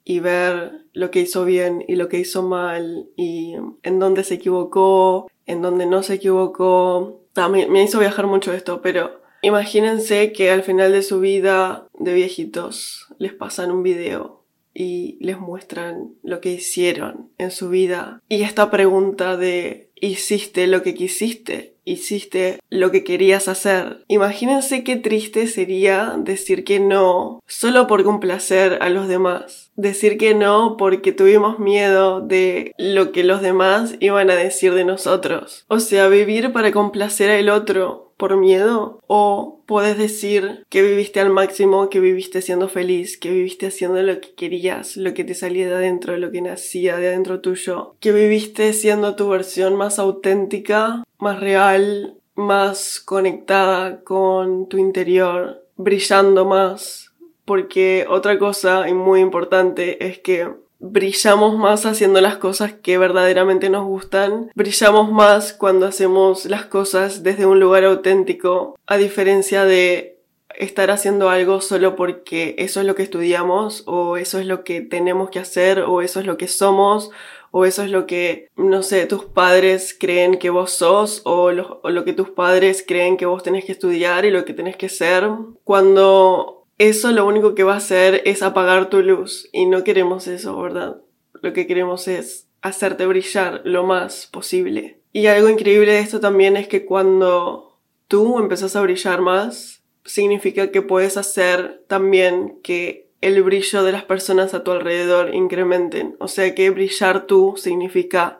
y 0.04 0.20
ver 0.20 0.86
lo 0.94 1.12
que 1.12 1.22
hizo 1.22 1.46
bien 1.46 1.86
y 1.88 1.96
lo 1.96 2.10
que 2.10 2.20
hizo 2.20 2.44
mal 2.44 3.10
y 3.16 3.56
en 3.84 4.00
dónde 4.00 4.24
se 4.24 4.36
equivocó, 4.36 5.30
en 5.46 5.62
dónde 5.62 5.86
no 5.86 6.04
se 6.04 6.16
equivocó. 6.16 7.22
También 7.34 7.72
me 7.72 7.84
hizo 7.84 8.00
viajar 8.00 8.28
mucho 8.28 8.52
esto, 8.52 8.82
pero 8.82 9.19
Imagínense 9.42 10.32
que 10.32 10.52
al 10.52 10.64
final 10.64 10.92
de 10.92 11.04
su 11.04 11.20
vida 11.20 11.88
de 11.98 12.14
viejitos 12.14 13.08
les 13.18 13.34
pasan 13.34 13.72
un 13.72 13.84
video 13.84 14.44
y 14.74 15.18
les 15.20 15.40
muestran 15.40 16.14
lo 16.24 16.42
que 16.42 16.54
hicieron 16.54 17.30
en 17.38 17.52
su 17.52 17.70
vida. 17.70 18.22
Y 18.30 18.44
esta 18.44 18.70
pregunta 18.72 19.38
de 19.38 19.90
¿hiciste 19.96 20.68
lo 20.68 20.84
que 20.84 20.94
quisiste? 20.94 21.76
hiciste 21.90 22.60
lo 22.70 22.92
que 22.92 23.04
querías 23.04 23.48
hacer. 23.48 24.04
Imagínense 24.08 24.84
qué 24.84 24.96
triste 24.96 25.48
sería 25.48 26.16
decir 26.18 26.64
que 26.64 26.80
no 26.80 27.42
solo 27.48 27.88
por 27.88 28.04
complacer 28.04 28.78
a 28.82 28.90
los 28.90 29.08
demás. 29.08 29.72
Decir 29.76 30.18
que 30.18 30.36
no 30.36 30.78
porque 30.78 31.12
tuvimos 31.12 31.60
miedo 31.60 32.22
de 32.22 32.74
lo 32.78 33.12
que 33.12 33.24
los 33.24 33.42
demás 33.42 33.96
iban 34.00 34.30
a 34.30 34.36
decir 34.36 34.74
de 34.74 34.86
nosotros. 34.86 35.66
O 35.68 35.80
sea, 35.80 36.08
vivir 36.08 36.52
para 36.52 36.72
complacer 36.72 37.32
al 37.32 37.50
otro 37.50 38.09
por 38.20 38.36
miedo 38.36 39.00
o 39.08 39.62
puedes 39.66 39.98
decir 39.98 40.66
que 40.68 40.82
viviste 40.82 41.22
al 41.22 41.30
máximo, 41.30 41.90
que 41.90 42.02
viviste 42.02 42.42
siendo 42.42 42.68
feliz, 42.68 43.18
que 43.18 43.32
viviste 43.32 43.68
haciendo 43.68 44.04
lo 44.04 44.20
que 44.20 44.34
querías, 44.34 44.98
lo 44.98 45.14
que 45.14 45.24
te 45.24 45.34
salía 45.34 45.70
de 45.70 45.76
adentro, 45.76 46.18
lo 46.18 46.30
que 46.30 46.42
nacía 46.42 46.98
de 46.98 47.08
adentro 47.08 47.40
tuyo, 47.40 47.96
que 48.02 48.12
viviste 48.12 48.74
siendo 48.74 49.16
tu 49.16 49.30
versión 49.30 49.78
más 49.78 50.00
auténtica, 50.00 51.06
más 51.18 51.40
real, 51.40 52.16
más 52.36 53.00
conectada 53.00 54.02
con 54.02 54.68
tu 54.68 54.78
interior, 54.78 55.64
brillando 55.78 56.44
más. 56.44 57.14
Porque 57.46 58.06
otra 58.10 58.38
cosa 58.38 58.90
y 58.90 58.94
muy 58.94 59.22
importante 59.22 60.06
es 60.06 60.20
que 60.20 60.50
brillamos 60.80 61.58
más 61.58 61.86
haciendo 61.86 62.22
las 62.22 62.38
cosas 62.38 62.74
que 62.74 62.98
verdaderamente 62.98 63.70
nos 63.70 63.86
gustan, 63.86 64.52
brillamos 64.56 65.12
más 65.12 65.54
cuando 65.54 65.86
hacemos 65.86 66.46
las 66.46 66.66
cosas 66.66 67.22
desde 67.24 67.46
un 67.46 67.60
lugar 67.60 67.84
auténtico, 67.84 68.78
a 68.88 68.98
diferencia 68.98 69.66
de 69.66 70.20
estar 70.58 70.92
haciendo 70.92 71.30
algo 71.30 71.62
solo 71.62 71.96
porque 71.96 72.56
eso 72.58 72.80
es 72.82 72.86
lo 72.86 72.96
que 72.96 73.04
estudiamos 73.04 73.84
o 73.86 74.18
eso 74.18 74.40
es 74.40 74.46
lo 74.46 74.64
que 74.64 74.82
tenemos 74.82 75.30
que 75.30 75.40
hacer 75.40 75.82
o 75.82 76.02
eso 76.02 76.20
es 76.20 76.26
lo 76.26 76.38
que 76.38 76.48
somos 76.48 77.12
o 77.52 77.66
eso 77.66 77.84
es 77.84 77.92
lo 77.92 78.06
que, 78.06 78.50
no 78.56 78.84
sé, 78.84 79.06
tus 79.06 79.26
padres 79.26 79.96
creen 79.98 80.38
que 80.38 80.50
vos 80.50 80.72
sos 80.72 81.22
o 81.26 81.52
lo, 81.52 81.82
lo 81.84 82.06
que 82.06 82.14
tus 82.14 82.30
padres 82.30 82.84
creen 82.88 83.18
que 83.18 83.26
vos 83.26 83.42
tenés 83.42 83.66
que 83.66 83.72
estudiar 83.72 84.26
y 84.26 84.32
lo 84.32 84.46
que 84.46 84.54
tenés 84.54 84.76
que 84.76 84.90
ser. 84.90 85.28
Cuando 85.64 86.59
eso 86.80 87.12
lo 87.12 87.28
único 87.28 87.54
que 87.54 87.64
va 87.64 87.74
a 87.74 87.78
hacer 87.78 88.24
es 88.26 88.42
apagar 88.42 88.90
tu 88.90 89.02
luz 89.02 89.50
y 89.52 89.66
no 89.66 89.84
queremos 89.84 90.28
eso, 90.28 90.60
¿verdad? 90.60 90.98
Lo 91.42 91.54
que 91.54 91.68
queremos 91.68 92.08
es 92.08 92.48
hacerte 92.62 93.06
brillar 93.06 93.62
lo 93.66 93.84
más 93.84 94.28
posible. 94.28 95.00
Y 95.12 95.28
algo 95.28 95.50
increíble 95.50 95.92
de 95.92 96.00
esto 96.00 96.20
también 96.20 96.56
es 96.56 96.68
que 96.68 96.86
cuando 96.86 97.78
tú 98.08 98.40
empezás 98.40 98.76
a 98.76 98.82
brillar 98.82 99.22
más, 99.22 99.84
significa 100.06 100.72
que 100.72 100.82
puedes 100.82 101.18
hacer 101.18 101.84
también 101.88 102.60
que 102.64 103.10
el 103.22 103.44
brillo 103.44 103.84
de 103.84 103.92
las 103.92 104.06
personas 104.06 104.54
a 104.54 104.64
tu 104.64 104.72
alrededor 104.72 105.36
incrementen. 105.36 106.16
O 106.20 106.30
sea 106.30 106.56
que 106.56 106.70
brillar 106.70 107.26
tú 107.26 107.56
significa 107.58 108.40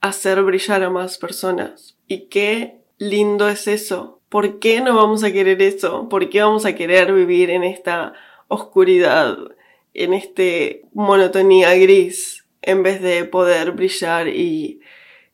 hacer 0.00 0.42
brillar 0.42 0.82
a 0.82 0.90
más 0.90 1.18
personas. 1.18 1.96
Y 2.08 2.26
qué 2.26 2.80
lindo 2.98 3.48
es 3.48 3.68
eso, 3.68 4.17
¿Por 4.28 4.58
qué 4.58 4.80
no 4.80 4.94
vamos 4.94 5.24
a 5.24 5.32
querer 5.32 5.62
eso? 5.62 6.08
¿Por 6.08 6.28
qué 6.28 6.42
vamos 6.42 6.66
a 6.66 6.74
querer 6.74 7.12
vivir 7.12 7.50
en 7.50 7.64
esta 7.64 8.12
oscuridad, 8.48 9.38
en 9.94 10.12
este 10.12 10.82
monotonía 10.92 11.74
gris, 11.74 12.44
en 12.62 12.82
vez 12.82 13.00
de 13.00 13.24
poder 13.24 13.72
brillar 13.72 14.28
y 14.28 14.80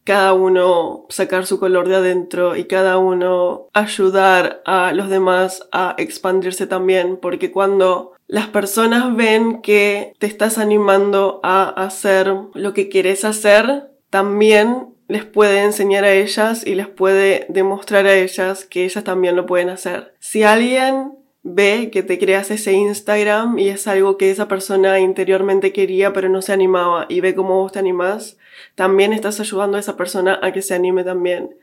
cada 0.05 0.35
uno 0.35 1.07
sacar 1.09 1.47
su 1.47 1.59
color 1.59 1.89
de 1.89 1.97
adentro 1.97 2.57
y 2.57 2.65
cada 2.65 2.99
uno 2.99 3.69
ayudar 3.73 4.63
a 4.67 4.93
los 4.93 5.09
demás 5.09 5.67
a 5.73 5.97
expandirse 5.99 6.67
también? 6.67 7.17
Porque 7.17 7.51
cuando 7.51 8.13
las 8.29 8.49
personas 8.49 9.15
ven 9.17 9.61
que 9.61 10.15
te 10.19 10.27
estás 10.27 10.59
animando 10.59 11.41
a 11.43 11.69
hacer 11.69 12.33
lo 12.55 12.75
que 12.75 12.89
quieres 12.89 13.25
hacer, 13.25 13.91
también 14.09 14.94
les 15.09 15.25
puede 15.25 15.63
enseñar 15.63 16.05
a 16.05 16.13
ellas 16.13 16.67
y 16.67 16.75
les 16.75 16.89
puede 16.89 17.47
demostrar 17.49 18.07
a 18.07 18.15
ellas 18.15 18.65
que 18.65 18.85
ellas 18.85 19.05
también 19.05 19.37
lo 19.37 19.47
pueden 19.47 19.69
hacer. 19.69 20.15
Si 20.19 20.43
alguien 20.43 21.13
ve 21.43 21.91
que 21.93 22.03
te 22.03 22.19
creas 22.19 22.51
ese 22.51 22.73
Instagram 22.73 23.59
y 23.59 23.69
es 23.69 23.87
algo 23.87 24.17
que 24.17 24.31
esa 24.31 24.49
persona 24.49 24.99
interiormente 24.99 25.75
quería 25.75 26.15
pero 26.15 26.31
no 26.31 26.41
se 26.41 26.55
animaba 26.55 27.05
y 27.11 27.21
ve 27.21 27.35
cómo 27.35 27.61
vos 27.61 27.73
te 27.73 27.79
animás, 27.79 28.39
también 28.75 29.13
estás 29.13 29.41
ayudando 29.41 29.77
a 29.77 29.81
esa 29.81 29.97
persona 29.97 30.39
a 30.43 30.53
que 30.53 30.63
se 30.63 30.75
anime 30.75 31.05
también. 31.05 31.55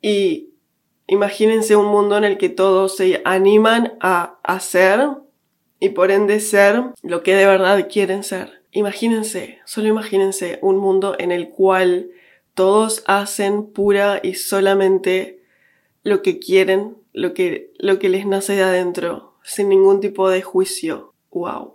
Y 0.00 0.50
imagínense 1.08 1.74
un 1.74 1.86
mundo 1.86 2.16
en 2.16 2.24
el 2.24 2.38
que 2.38 2.48
todos 2.48 2.96
se 2.96 3.22
animan 3.24 3.94
a 4.00 4.38
hacer 4.44 5.00
y 5.80 5.90
por 5.90 6.12
ende 6.12 6.38
ser 6.38 6.82
lo 7.02 7.22
que 7.24 7.34
de 7.34 7.46
verdad 7.46 7.88
quieren 7.90 8.22
ser. 8.22 8.62
Imagínense, 8.70 9.58
solo 9.64 9.88
imagínense 9.88 10.58
un 10.62 10.78
mundo 10.78 11.16
en 11.18 11.32
el 11.32 11.48
cual 11.50 12.10
todos 12.54 13.02
hacen 13.06 13.66
pura 13.72 14.20
y 14.22 14.34
solamente 14.34 15.42
lo 16.02 16.22
que 16.22 16.38
quieren, 16.38 16.96
lo 17.12 17.34
que, 17.34 17.72
lo 17.78 17.98
que 17.98 18.08
les 18.08 18.26
nace 18.26 18.54
de 18.54 18.62
adentro, 18.62 19.34
sin 19.42 19.68
ningún 19.68 20.00
tipo 20.00 20.28
de 20.28 20.42
juicio. 20.42 21.12
¡Wow! 21.30 21.74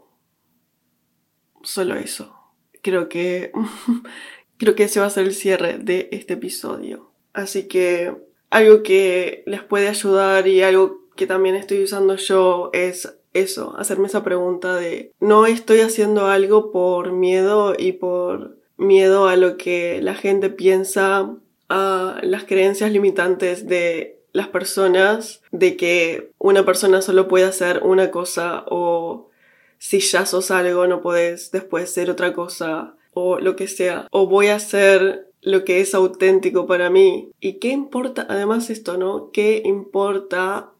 Solo 1.63 1.95
eso. 1.95 2.35
Creo 2.81 3.09
que, 3.09 3.51
creo 4.57 4.75
que 4.75 4.83
ese 4.83 4.99
va 4.99 5.07
a 5.07 5.11
ser 5.11 5.25
el 5.25 5.35
cierre 5.35 5.77
de 5.77 6.09
este 6.11 6.33
episodio. 6.35 7.11
Así 7.33 7.67
que 7.67 8.15
algo 8.49 8.83
que 8.83 9.43
les 9.45 9.61
puede 9.63 9.87
ayudar 9.87 10.47
y 10.47 10.61
algo 10.61 11.07
que 11.15 11.27
también 11.27 11.55
estoy 11.55 11.83
usando 11.83 12.15
yo 12.15 12.69
es 12.73 13.15
eso, 13.33 13.75
hacerme 13.77 14.07
esa 14.07 14.23
pregunta 14.23 14.75
de 14.75 15.13
no 15.19 15.45
estoy 15.45 15.81
haciendo 15.81 16.27
algo 16.27 16.71
por 16.71 17.11
miedo 17.11 17.75
y 17.77 17.91
por 17.91 18.58
miedo 18.79 19.27
a 19.27 19.35
lo 19.35 19.57
que 19.57 20.01
la 20.01 20.15
gente 20.15 20.49
piensa, 20.49 21.35
a 21.67 22.19
las 22.23 22.45
creencias 22.45 22.91
limitantes 22.91 23.67
de 23.67 24.19
las 24.31 24.47
personas, 24.47 25.41
de 25.51 25.75
que 25.75 26.31
una 26.39 26.65
persona 26.65 27.01
solo 27.01 27.27
puede 27.27 27.45
hacer 27.45 27.81
una 27.83 28.09
cosa 28.09 28.63
o 28.67 29.29
si 29.77 29.99
ya 29.99 30.25
sos 30.25 30.51
algo 30.51 30.87
no 30.87 31.01
puedes 31.01 31.51
después 31.51 31.89
ser 31.89 32.09
otra 32.09 32.33
cosa 32.33 32.95
o 33.13 33.39
lo 33.39 33.55
que 33.55 33.67
sea. 33.67 34.07
O 34.11 34.27
voy 34.27 34.47
a 34.47 34.55
hacer 34.55 35.27
lo 35.41 35.63
que 35.63 35.81
es 35.81 35.95
auténtico 35.95 36.67
para 36.67 36.89
mí. 36.89 37.31
¿Y 37.39 37.53
qué 37.53 37.69
importa? 37.69 38.25
Además 38.29 38.69
esto, 38.69 38.97
¿no? 38.97 39.31
¿Qué 39.31 39.61
importa 39.65 40.71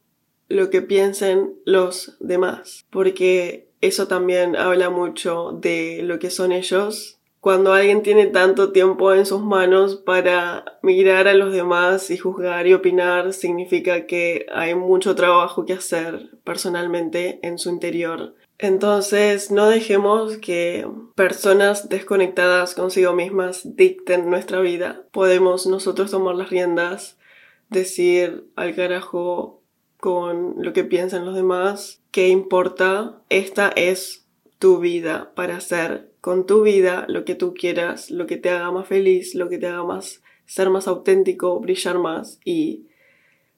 lo 0.48 0.70
que 0.70 0.82
piensen 0.82 1.54
los 1.64 2.16
demás? 2.20 2.84
Porque 2.90 3.68
eso 3.80 4.06
también 4.06 4.56
habla 4.56 4.90
mucho 4.90 5.58
de 5.60 6.00
lo 6.02 6.18
que 6.18 6.30
son 6.30 6.52
ellos 6.52 7.19
cuando 7.40 7.72
alguien 7.72 8.02
tiene 8.02 8.26
tanto 8.26 8.70
tiempo 8.70 9.14
en 9.14 9.24
sus 9.24 9.40
manos 9.40 9.96
para 9.96 10.78
mirar 10.82 11.26
a 11.26 11.34
los 11.34 11.52
demás 11.52 12.10
y 12.10 12.18
juzgar 12.18 12.66
y 12.66 12.74
opinar, 12.74 13.32
significa 13.32 14.06
que 14.06 14.46
hay 14.52 14.74
mucho 14.74 15.14
trabajo 15.14 15.64
que 15.64 15.72
hacer 15.72 16.38
personalmente 16.44 17.40
en 17.42 17.58
su 17.58 17.70
interior. 17.70 18.34
Entonces, 18.58 19.50
no 19.50 19.70
dejemos 19.70 20.36
que 20.36 20.86
personas 21.14 21.88
desconectadas 21.88 22.74
consigo 22.74 23.14
mismas 23.14 23.74
dicten 23.74 24.28
nuestra 24.28 24.60
vida. 24.60 25.06
Podemos 25.10 25.66
nosotros 25.66 26.10
tomar 26.10 26.34
las 26.34 26.50
riendas, 26.50 27.16
decir 27.70 28.44
al 28.56 28.74
carajo 28.74 29.62
con 29.96 30.56
lo 30.58 30.74
que 30.74 30.84
piensan 30.84 31.24
los 31.24 31.34
demás, 31.34 32.02
qué 32.10 32.28
importa, 32.28 33.22
esta 33.30 33.68
es 33.68 34.26
tu 34.60 34.78
vida 34.78 35.32
para 35.34 35.56
hacer 35.56 36.12
con 36.20 36.46
tu 36.46 36.62
vida 36.62 37.06
lo 37.08 37.24
que 37.24 37.34
tú 37.34 37.54
quieras, 37.54 38.10
lo 38.10 38.26
que 38.26 38.36
te 38.36 38.50
haga 38.50 38.70
más 38.70 38.86
feliz, 38.86 39.34
lo 39.34 39.48
que 39.48 39.58
te 39.58 39.66
haga 39.66 39.82
más 39.82 40.22
ser 40.44 40.68
más 40.68 40.86
auténtico, 40.86 41.60
brillar 41.60 41.98
más 41.98 42.40
y 42.44 42.86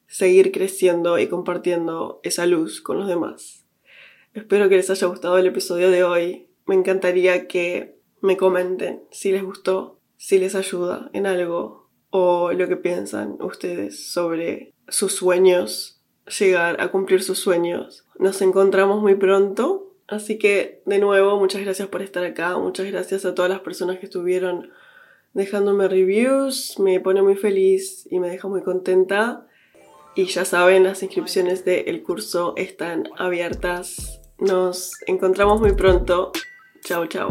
seguir 0.07 0.53
creciendo 0.53 1.19
y 1.19 1.27
compartiendo 1.27 2.21
esa 2.23 2.47
luz 2.47 2.81
con 2.81 2.99
los 2.99 3.09
demás. 3.09 3.65
Espero 4.35 4.69
que 4.69 4.77
les 4.77 4.91
haya 4.91 5.07
gustado 5.07 5.39
el 5.39 5.47
episodio 5.47 5.91
de 5.91 6.05
hoy. 6.05 6.47
Me 6.67 6.75
encantaría 6.75 7.49
que 7.49 7.97
me 8.21 8.37
comenten 8.37 9.03
si 9.11 9.33
les 9.33 9.43
gustó, 9.43 9.99
si 10.19 10.39
les 10.39 10.55
ayuda 10.55 11.11
en 11.13 11.27
algo 11.27 11.89
o 12.11 12.53
lo 12.53 12.69
que 12.69 12.77
piensan 12.77 13.39
ustedes 13.41 14.13
sobre 14.13 14.75
sus 14.87 15.15
sueños, 15.15 16.01
llegar 16.39 16.81
a 16.81 16.93
cumplir 16.93 17.23
sus 17.23 17.39
sueños. 17.39 18.05
Nos 18.19 18.43
encontramos 18.43 19.01
muy 19.01 19.15
pronto, 19.15 19.92
así 20.09 20.39
que 20.39 20.83
de 20.87 20.99
nuevo 20.99 21.39
muchas 21.39 21.63
gracias 21.63 21.89
por 21.89 22.03
estar 22.03 22.25
acá, 22.25 22.57
muchas 22.59 22.87
gracias 22.87 23.25
a 23.25 23.35
todas 23.35 23.51
las 23.51 23.61
personas 23.61 23.99
que 23.99 24.07
estuvieron 24.07 24.71
dejándome 25.35 25.89
reviews, 25.89 26.79
me 26.79 27.01
pone 27.01 27.23
muy 27.23 27.37
feliz 27.37 28.07
y 28.11 28.21
me 28.21 28.29
deja 28.29 28.49
muy 28.49 28.63
contenta. 28.63 29.47
Y 30.15 30.27
ya 30.27 30.45
saben, 30.45 30.85
las 30.85 31.03
inscripciones 31.03 31.65
del 31.65 32.03
curso 32.03 32.53
están 32.57 33.09
abiertas 33.17 34.23
nos 34.43 34.93
encontramos 35.07 35.61
muy 35.61 35.73
pronto. 35.73 36.33
Chao, 36.83 37.07
chao. 37.07 37.29